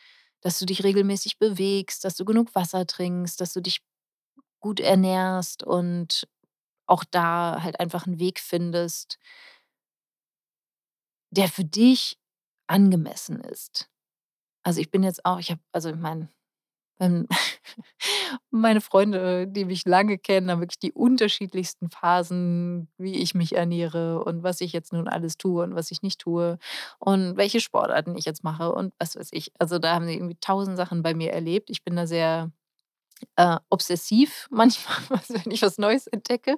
dass 0.42 0.60
du 0.60 0.66
dich 0.66 0.84
regelmäßig 0.84 1.40
bewegst, 1.40 2.04
dass 2.06 2.16
du 2.16 2.26
genug 2.26 2.54
Wasser 2.56 2.86
trinkst, 2.88 3.42
dass 3.42 3.54
du 3.54 3.62
dich 3.62 3.82
gut 4.62 4.80
ernährst 4.82 5.64
und 5.64 6.28
auch 6.88 7.04
da 7.12 7.62
halt 7.64 7.80
einfach 7.82 8.08
'n 8.08 8.20
Weg 8.20 8.40
findest 8.42 9.18
der 11.32 11.48
für 11.50 11.66
dich 11.66 12.18
angemessen 12.68 13.40
ist. 13.42 13.90
Also, 14.64 14.82
ich 14.82 14.92
bin 14.92 15.04
jetzt 15.04 15.26
auch 15.26 15.40
ich 15.40 15.52
habe 15.52 15.62
also, 15.72 15.96
mein 15.96 16.22
ähm, 16.22 16.30
meine 18.52 18.82
Freunde, 18.82 19.48
die 19.48 19.66
mich 19.66 19.86
lange 19.86 20.18
kennen, 20.18 20.50
haben 20.52 20.62
wirklich 20.62 20.80
die 20.80 20.94
unterschiedlichsten 20.94 21.90
Phasen, 21.90 22.90
wie 22.98 23.16
ich 23.16 23.36
mich 23.36 23.56
ernähre 23.56 24.24
und 24.24 24.44
was 24.44 24.62
ich 24.62 24.74
jetzt 24.74 24.94
nun 24.94 25.08
alles 25.08 25.38
tue 25.38 25.64
und 25.64 25.76
was 25.76 25.92
ich 25.92 26.02
nicht 26.02 26.20
tue 26.22 26.58
und 27.00 27.38
welche 27.38 27.60
Sportarten 27.62 28.16
ich 28.18 28.26
jetzt 28.26 28.44
mache 28.44 28.72
und 28.74 28.94
was 29.00 29.16
weiß 29.16 29.30
ich. 29.32 29.52
Also, 29.60 29.80
da 29.80 29.94
haben 29.96 30.06
sie 30.08 30.16
irgendwie 30.16 30.38
1.000 30.38 30.76
Sachen 30.78 31.04
bei 31.04 31.14
mir 31.14 31.34
erlebt. 31.34 31.70
Ich 31.70 31.84
bin 31.84 31.96
da 31.96 32.08
sehr, 32.08 32.52
äh, 33.38 33.58
obsessiv 33.70 34.48
manchmal, 34.52 34.98
wenn 35.30 35.52
ich 35.52 35.62
was 35.62 35.78
Neues 35.78 36.08
entdecke. 36.08 36.58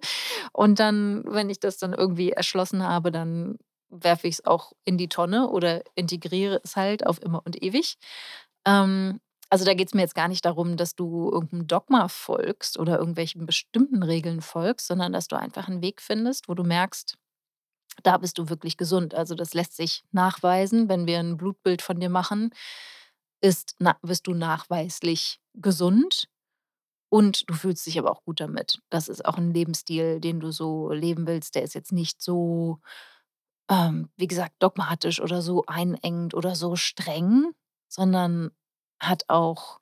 Und 0.54 0.80
dann, 0.80 1.24
wenn 1.28 1.50
ich 1.50 1.60
das 1.60 1.78
dann 1.78 1.94
irgendwie 1.94 2.32
erschlossen 2.32 2.84
habe, 2.84 3.12
dann 3.12 3.58
werfe 3.90 4.28
ich's 4.28 4.46
auch 4.46 4.74
in 4.86 4.98
die 4.98 5.10
Tonne 5.10 5.50
oder 5.50 5.84
integriere 5.96 6.60
es 6.64 6.76
halt 6.76 7.06
auf 7.08 7.22
immer 7.22 7.42
und 7.46 7.62
ewig. 7.64 7.98
Ähm, 8.66 9.20
also, 9.50 9.66
da 9.66 9.74
geht's 9.74 9.94
mir 9.94 10.02
jetzt 10.02 10.16
gar 10.16 10.28
nicht 10.28 10.46
darum, 10.46 10.78
dass 10.78 10.96
du 10.96 11.30
irgend 11.32 11.54
'n 11.54 11.68
Dogma 11.68 12.08
folgst 12.10 12.80
oder 12.80 13.00
irgendwelchen 13.00 13.46
bestimmten 13.46 14.04
Regeln 14.04 14.42
folgst, 14.42 14.88
sondern 14.88 15.14
dass 15.14 15.28
du 15.28 15.38
einfach 15.38 15.68
'n 15.70 15.82
Weg 15.82 16.02
findest, 16.02 16.50
wo 16.50 16.54
du 16.56 16.64
merkst, 16.64 17.18
da 18.04 18.18
bist 18.18 18.38
du 18.40 18.50
wirklich 18.50 18.78
gesund. 18.78 19.16
Also, 19.16 19.36
das 19.36 19.54
lässt 19.56 19.76
sich 19.78 20.04
nachweisen, 20.12 20.90
wenn 20.90 21.08
wir 21.08 21.20
'n 21.20 21.38
Blutbild 21.38 21.82
von 21.84 22.00
dir 22.00 22.10
machen, 22.10 22.52
ist 23.42 23.76
na 23.80 23.98
bist 24.04 24.28
du 24.28 24.34
nachweislich 24.36 25.40
gesund 25.56 26.28
und 27.10 27.50
du 27.50 27.56
fühlst 27.56 27.86
dich 27.88 28.00
aber 28.00 28.12
auch 28.12 28.24
gut 28.26 28.40
damit. 28.42 28.80
Das 28.92 29.10
ist 29.10 29.26
auch 29.26 29.38
'n 29.40 29.54
Lebensstil, 29.54 30.20
den 30.22 30.40
du 30.42 30.52
so 30.52 30.92
leben 30.92 31.28
willst. 31.28 31.56
Der 31.56 31.64
ist 31.64 31.76
jetzt 31.76 31.92
nicht 31.94 32.22
so, 32.22 32.80
ähm, 33.72 34.10
wie 34.18 34.28
gesagt, 34.28 34.56
dogmatisch 34.60 35.22
oder 35.22 35.42
so 35.44 35.66
einengend 35.68 36.34
oder 36.36 36.56
so 36.56 36.76
streng, 36.78 37.52
sondern 37.90 38.52
hat 39.00 39.26
auch 39.30 39.80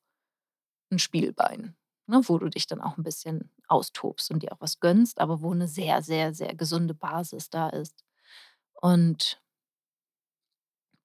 'n 0.92 1.00
Spielbein, 1.00 1.76
ne, 2.08 2.22
wo 2.28 2.40
du 2.40 2.50
dich 2.50 2.68
dann 2.68 2.82
auch 2.82 2.98
'n 2.98 3.04
bisschen 3.04 3.52
austobst 3.68 4.32
und 4.32 4.44
dir 4.44 4.54
auch 4.54 4.62
was 4.62 4.80
gönnst, 4.80 5.20
aber 5.22 5.42
wo 5.42 5.54
'ne 5.54 5.68
sehr, 5.68 6.02
sehr, 6.04 6.34
sehr 6.36 6.56
gesunde 6.56 6.94
Basis 6.96 7.50
da 7.52 7.70
ist. 7.70 8.04
Und 8.82 9.42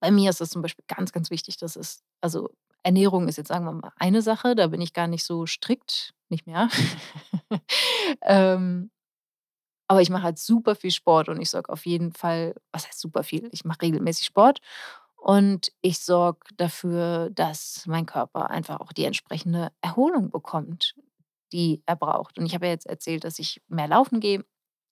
bei 0.03 0.11
mir 0.11 0.31
ist 0.31 0.41
es 0.41 0.51
zum 0.51 0.63
Beispiel 0.63 0.85
ganz, 0.89 1.13
ganz 1.13 1.31
wichtig, 1.31 1.57
dass 1.59 1.77
es 1.77 2.03
also, 2.21 2.51
Ernährung 2.83 3.29
ist 3.29 3.37
jetzt, 3.37 3.49
sagen 3.49 3.67
wir 3.67 3.73
mal, 3.73 3.93
eine 3.97 4.23
Sache, 4.23 4.55
da 4.55 4.67
bin 4.69 4.81
ich 4.81 4.95
gar 4.95 5.07
nicht 5.07 5.25
so 5.25 5.47
strikt, 5.47 6.15
nicht 6.29 6.47
mehr. 6.47 6.69
Ähm, 8.23 8.91
aber 9.89 10.03
ich 10.03 10.11
mache 10.11 10.23
halt 10.25 10.39
super 10.39 10.77
viel 10.77 10.91
Sport 10.93 11.29
und 11.29 11.41
ich 11.41 11.51
sorge 11.51 11.73
auf 11.73 11.87
jeden 11.87 12.13
Fall 12.13 12.55
was 12.73 12.87
heißt 12.89 13.01
super 13.01 13.25
viel? 13.25 13.49
Ich 13.53 13.65
mache 13.65 13.83
regelmäßig 13.83 14.27
Sport 14.27 14.61
und 15.21 15.73
ich 15.83 16.01
sorge 16.01 16.41
dafür, 16.57 17.31
dass 17.31 17.85
mein 17.87 18.07
Körper 18.07 18.51
einfach 18.51 18.81
auch 18.81 18.93
die 18.93 19.05
entsprechende 19.05 19.73
Erholung 19.83 20.31
bekommt, 20.31 20.95
die 21.53 21.83
er 21.87 21.97
braucht. 21.97 22.39
Und 22.39 22.47
ich 22.47 22.55
habe 22.55 22.67
ja 22.67 22.73
jetzt 22.73 22.87
erzählt, 22.87 23.25
dass 23.25 23.39
ich 23.41 23.63
mehr 23.69 23.89
laufen 23.89 24.21
gehe. 24.21 24.45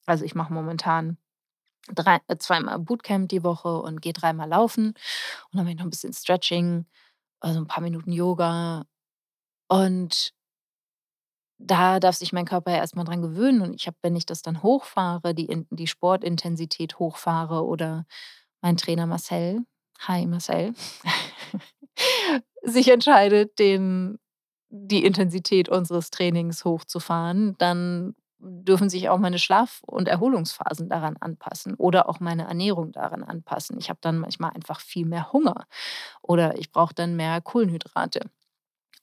Also, 0.07 0.25
ich 0.25 0.35
mache 0.37 0.53
momentan 0.53 1.19
drei 1.95 2.21
äh, 2.29 2.39
zweimal 2.39 2.79
Bootcamp 2.81 3.29
die 3.31 3.45
Woche 3.45 3.81
und 3.83 4.03
gehe 4.03 4.13
dreimal 4.15 4.49
laufen 4.49 4.89
und 4.89 4.95
dann 5.55 5.65
mache 5.65 5.73
ich 5.73 5.79
noch 5.79 5.87
'n 5.87 5.91
bisschen 5.91 6.13
Stretching, 6.15 6.87
also, 7.41 7.61
'n 7.61 7.69
paar 7.69 7.83
Minuten 7.85 8.13
Yoga 8.13 8.85
und 9.69 10.33
da 11.61 11.99
darf 11.99 12.15
sich 12.17 12.33
mein 12.33 12.45
Körper 12.45 12.71
ja 12.71 12.77
erst 12.79 12.95
mal 12.95 13.03
dran 13.05 13.21
gewöhnen 13.23 13.63
und 13.63 13.75
ich 13.75 13.87
habe 13.89 13.97
wenn 14.03 14.15
ich 14.17 14.27
das 14.27 14.43
dann 14.43 14.63
hochfahre, 14.63 15.35
die 15.35 15.67
die 15.71 15.87
Sportintensität 15.89 16.99
hochfahre 17.01 17.65
oder 17.67 18.07
mein 18.63 18.77
Trainer 18.77 19.07
Marcel 19.07 19.65
hi 19.99 20.27
Marcel, 20.27 20.75
sich 22.63 22.89
entscheidet, 22.89 23.59
den 23.59 24.19
die 24.71 25.05
Intensität 25.05 25.69
unseres 25.69 26.11
Trainings 26.11 26.65
hochzufahren, 26.65 27.57
dann 27.59 28.15
dürfen 28.41 28.89
sich 28.91 29.09
auch 29.09 29.19
meine 29.19 29.39
Schlaf 29.39 29.81
und 29.87 30.07
Erholungsphasen 30.09 30.89
daran 30.89 31.17
anpassen 31.21 31.75
oder 31.75 32.09
auch 32.09 32.21
meine 32.21 32.45
Ernährung 32.47 32.93
daran 32.93 33.25
anpassen. 33.25 33.79
Ich 33.79 33.89
habe 33.91 33.99
dann 34.03 34.19
manchmal 34.19 34.53
einfach 34.53 34.81
viel 34.81 35.07
mehr 35.07 35.33
Hunger 35.33 35.67
oder 36.23 36.59
ich 36.59 36.71
brauche 36.73 36.95
dann 36.95 37.17
mehr 37.17 37.41
Kohlenhydrate. 37.41 38.21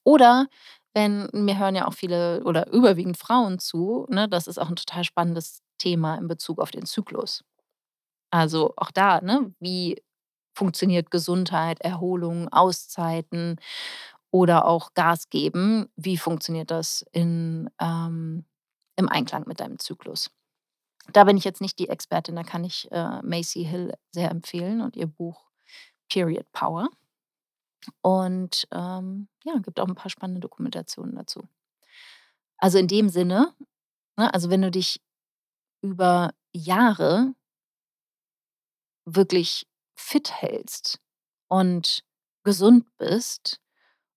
Oder 0.04 0.48
wenn 0.94 1.30
mir 1.34 1.60
hören 1.60 1.76
ja 1.76 1.88
auch 1.88 1.94
viele 1.94 2.44
oder 2.46 2.72
überwiegend 2.74 3.18
Frauen 3.18 3.60
zu, 3.60 4.08
ne, 4.10 4.30
das 4.30 4.48
ist 4.48 4.60
auch 4.60 4.70
'n 4.70 4.76
total 4.78 5.04
spannendes 5.06 5.62
Thema 5.80 6.16
in 6.18 6.28
Bezug 6.28 6.60
auf 6.62 6.72
den 6.72 6.86
Zyklus. 6.86 7.44
Also, 8.32 8.74
auch 8.78 8.92
da, 8.92 9.22
ne, 9.22 9.54
wie 9.60 10.02
funktioniert 10.56 11.12
Gesundheit, 11.12 11.82
Erholung, 11.82 12.50
Auszeiten 12.54 13.58
oder 14.32 14.66
auch 14.68 14.94
Gas 14.96 15.30
geben? 15.30 15.90
Wie 15.98 16.18
funktioniert 16.18 16.72
das 16.72 17.06
in 17.14 17.70
ähm, 17.82 18.46
im 18.98 19.10
Einklang 19.10 19.46
mit 19.48 19.60
deinem 19.62 19.80
Zyklus? 19.80 20.32
Da 21.14 21.26
bin 21.26 21.38
ich 21.38 21.46
jetzt 21.46 21.62
nicht 21.62 21.80
die 21.80 21.90
Expertin, 21.90 22.36
da 22.38 22.44
kann 22.44 22.64
ich, 22.66 22.90
äh, 22.92 23.22
Macy 23.24 23.66
Hill 23.66 23.94
sehr 24.14 24.32
empfehlen 24.32 24.82
und 24.82 24.96
ihr 24.98 25.08
Buch 25.08 25.46
„Period 26.12 26.46
Power“. 26.54 26.90
Und, 28.06 28.68
ähm, 28.72 29.28
ja, 29.44 29.56
gibt 29.64 29.80
auch 29.80 29.88
'n 29.88 29.96
paar 29.96 30.12
spannende 30.12 30.40
Dokumentationen 30.42 31.16
dazu. 31.16 31.48
Also, 32.60 32.78
in 32.78 32.88
dem 32.88 33.10
Sinne, 33.10 33.54
ne, 34.18 34.34
also, 34.34 34.50
wenn 34.50 34.62
du 34.62 34.72
dich 34.72 35.02
über 35.82 36.34
Jahre 36.54 37.34
wirklich 39.08 39.66
fit 39.98 40.32
hältst 40.42 41.00
und 41.50 42.04
gesund 42.44 42.86
bist 42.98 43.62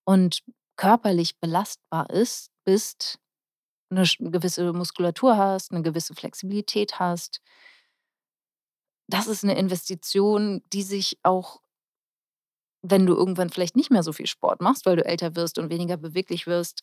und 0.06 0.42
körperlich 0.76 1.38
belastbar 1.40 2.10
ist 2.10 2.50
bist, 2.64 3.18
'ne 3.90 4.06
sch 4.06 4.18
gewisse 4.20 4.72
Muskulatur 4.74 5.36
hast, 5.38 5.72
'ne 5.72 5.82
gewisse 5.82 6.14
Flexibilität 6.14 6.98
hast 7.00 7.38
das 9.10 9.26
ist 9.26 9.42
'ne 9.42 9.56
Investition, 9.58 10.62
die 10.72 10.82
sich 10.82 11.18
auch 11.22 11.60
wenn 12.84 13.06
du 13.06 13.14
irgendwann 13.14 13.50
vielleicht 13.50 13.76
nicht 13.76 13.90
mehr 13.90 14.02
so 14.02 14.12
viel 14.12 14.26
Sport 14.26 14.60
machst, 14.60 14.86
weil 14.86 14.96
du 14.96 15.04
älter 15.04 15.34
wirst 15.36 15.58
und 15.58 15.70
weniger 15.70 15.96
beweglich 15.96 16.46
wirst, 16.46 16.82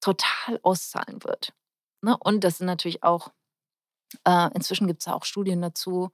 total 0.00 0.60
auszahlen 0.62 1.24
wird, 1.24 1.52
ne? 2.02 2.16
Und 2.20 2.44
das 2.44 2.58
sind 2.58 2.66
natürlich 2.68 3.02
auch 3.04 3.30
äh, 4.26 4.50
inzwischen 4.54 4.86
gibt's 4.88 5.06
da 5.06 5.14
auch 5.14 5.24
Studien 5.24 5.62
dazu, 5.62 6.10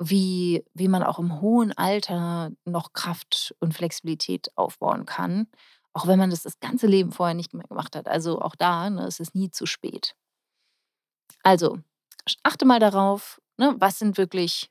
wie 0.00 0.64
wie 0.74 0.88
man 0.88 1.02
auch 1.02 1.18
im 1.18 1.40
hohen 1.40 1.72
Alter 1.72 2.50
noch 2.64 2.92
Kraft 2.92 3.54
und 3.60 3.74
Flexibilität 3.74 4.48
aufbauen 4.56 5.06
kann, 5.06 5.48
auch 5.92 6.06
wenn 6.06 6.18
man 6.18 6.30
das 6.30 6.42
das 6.44 6.60
ganze 6.60 6.86
Leben 6.86 7.12
vorher 7.12 7.34
nicht 7.34 7.54
mehr 7.54 7.66
gemacht 7.66 7.96
hat. 7.96 8.08
Also, 8.08 8.40
auch 8.40 8.54
da, 8.56 8.90
ne, 8.90 9.06
es 9.06 9.20
ist 9.20 9.34
nie 9.34 9.50
zu 9.50 9.66
spät. 9.66 10.14
Also, 11.44 11.78
achte 12.42 12.64
mal 12.66 12.80
darauf, 12.80 13.40
ne, 13.58 13.74
was 13.78 13.98
sind 13.98 14.18
wirklich 14.18 14.70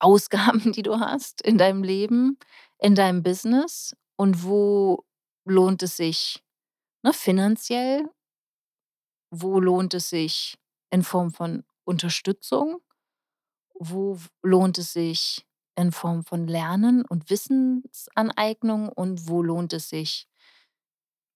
Ausgaben, 0.00 0.72
die 0.72 0.82
du 0.82 0.98
hast 1.00 1.42
in 1.42 1.58
deinem 1.58 1.82
Leben, 1.82 2.38
in 2.78 2.94
deinem 2.94 3.22
Business 3.22 3.96
und 4.16 4.42
wo 4.44 5.04
lohnt 5.44 5.82
es 5.82 5.96
sich, 5.96 6.42
ne, 7.02 7.12
finanziell? 7.12 8.08
Wo 9.30 9.58
lohnt 9.60 9.94
es 9.94 10.10
sich 10.10 10.58
in 10.90 11.02
Form 11.02 11.32
von 11.32 11.64
Unterstützung? 11.84 12.80
Wo 13.84 14.18
lohnt 14.42 14.78
es 14.78 14.92
sich 14.92 15.46
in 15.74 15.90
Form 15.90 16.24
von 16.24 16.46
Lernen 16.46 17.04
und 17.04 17.30
Wissensaneignung 17.30 18.88
und 18.88 19.28
wo 19.28 19.42
lohnt 19.42 19.72
es 19.72 19.88
sich 19.88 20.28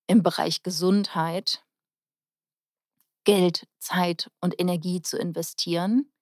im 0.06 0.22
Bereich 0.22 0.62
Gesundheit 0.62 1.64
Geld, 3.24 3.66
Zeit 3.78 4.30
und 4.40 4.60
Energie 4.60 5.02
zu 5.02 5.18
investieren 5.18 6.12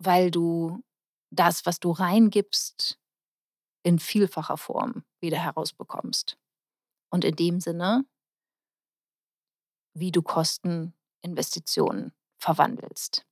weil 0.00 0.30
du 0.30 0.82
das, 1.30 1.66
was 1.66 1.78
du 1.78 1.92
reingibst, 1.92 2.98
in 3.82 3.98
vielfacher 3.98 4.56
Form 4.56 5.04
wieder 5.20 5.38
herausbekommst. 5.38 6.38
Und 7.10 7.24
in 7.24 7.36
dem 7.36 7.60
Sinne 7.60 8.04
wie 9.92 10.12
du 10.12 10.22
Kosten, 10.22 10.94
Investitionen 11.20 12.12
verwandelst. 12.38 13.26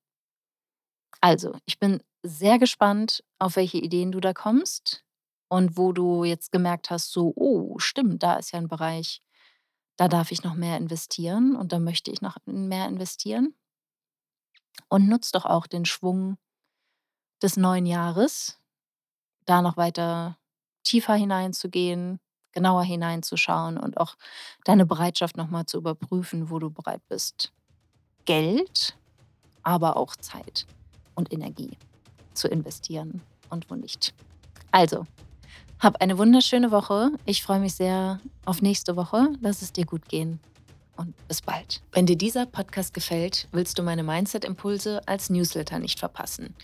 Also, 1.22 1.52
ich 1.66 1.78
bin 1.78 2.00
sehr 2.22 2.58
gespannt, 2.58 3.24
auf 3.38 3.56
welche 3.56 3.78
Ideen 3.78 4.12
du 4.12 4.20
da 4.20 4.32
kommst 4.32 5.04
und 5.48 5.76
wo 5.76 5.92
du 5.92 6.24
jetzt 6.24 6.52
gemerkt 6.52 6.90
hast, 6.90 7.12
so: 7.12 7.32
„Oh, 7.36 7.78
stimmt, 7.78 8.22
da 8.22 8.34
ist 8.36 8.52
ja 8.52 8.58
'n 8.58 8.68
Bereich, 8.68 9.22
da 9.98 10.08
darf 10.08 10.32
ich 10.32 10.44
noch 10.44 10.54
mehr 10.54 10.76
investieren 10.78 11.56
und 11.56 11.72
da 11.72 11.78
möchte 11.80 12.10
ich 12.12 12.22
noch 12.22 12.38
mehr 12.46 12.88
investieren.“ 12.88 13.54
Und 14.88 15.08
nutz 15.08 15.30
doch 15.32 15.44
auch 15.44 15.66
den 15.66 15.84
Schwung 15.84 16.38
des 17.42 17.56
neuen 17.56 17.86
Jahres, 17.86 18.58
da 19.46 19.62
noch 19.62 19.76
weiter 19.78 20.38
tiefer 20.84 21.14
hineinzugehen, 21.14 22.20
genauer 22.52 22.84
hineinzuschauen 22.84 23.78
und 23.78 23.98
auch 23.98 24.16
deine 24.64 24.86
Bereitschaft 24.86 25.36
noch 25.36 25.48
mal 25.50 25.66
zu 25.66 25.78
überprüfen, 25.78 26.50
wo 26.50 26.58
du 26.58 26.70
bereit 26.70 27.02
bist, 27.08 27.52
Geld, 28.26 28.98
aber 29.62 29.96
auch 29.96 30.16
Zeit 30.16 30.66
und 31.18 31.30
Energie 31.32 31.76
zu 32.32 32.48
investieren 32.48 33.20
und 33.50 33.68
wo 33.68 33.74
nicht. 33.74 34.14
Also, 34.70 35.04
hab 35.80 36.00
eine 36.00 36.16
wunderschöne 36.16 36.70
Woche. 36.70 37.10
Ich 37.26 37.42
freue 37.42 37.58
mich 37.58 37.74
sehr 37.74 38.20
auf 38.44 38.62
nächste 38.62 38.94
Woche. 38.96 39.30
Lass 39.40 39.62
es 39.62 39.72
dir 39.72 39.84
gut 39.84 40.08
gehen 40.08 40.38
und 40.96 41.16
bis 41.26 41.42
bald. 41.42 41.82
Wenn 41.92 42.06
dir 42.06 42.16
dieser 42.16 42.46
Podcast 42.46 42.94
gefällt, 42.94 43.48
willst 43.50 43.76
du 43.78 43.82
meine 43.82 44.04
Mindset-Impulse 44.04 45.00
als 45.06 45.28
Newsletter 45.28 45.80
nicht 45.80 45.98
verpassen. 45.98 46.54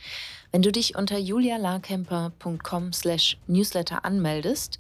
Wenn 0.53 0.63
du 0.63 0.71
dich 0.71 0.97
unter 0.97 1.19
julialarkemper.com/newsletter 1.19 4.05
anmeldest, 4.05 4.79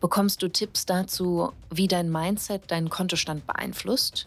bekommst 0.00 0.42
du 0.42 0.48
Tipps 0.48 0.86
dazu, 0.86 1.52
wie 1.70 1.86
dein 1.86 2.10
Mindset 2.10 2.70
deinen 2.70 2.88
Kontostand 2.88 3.46
beeinflusst, 3.46 4.26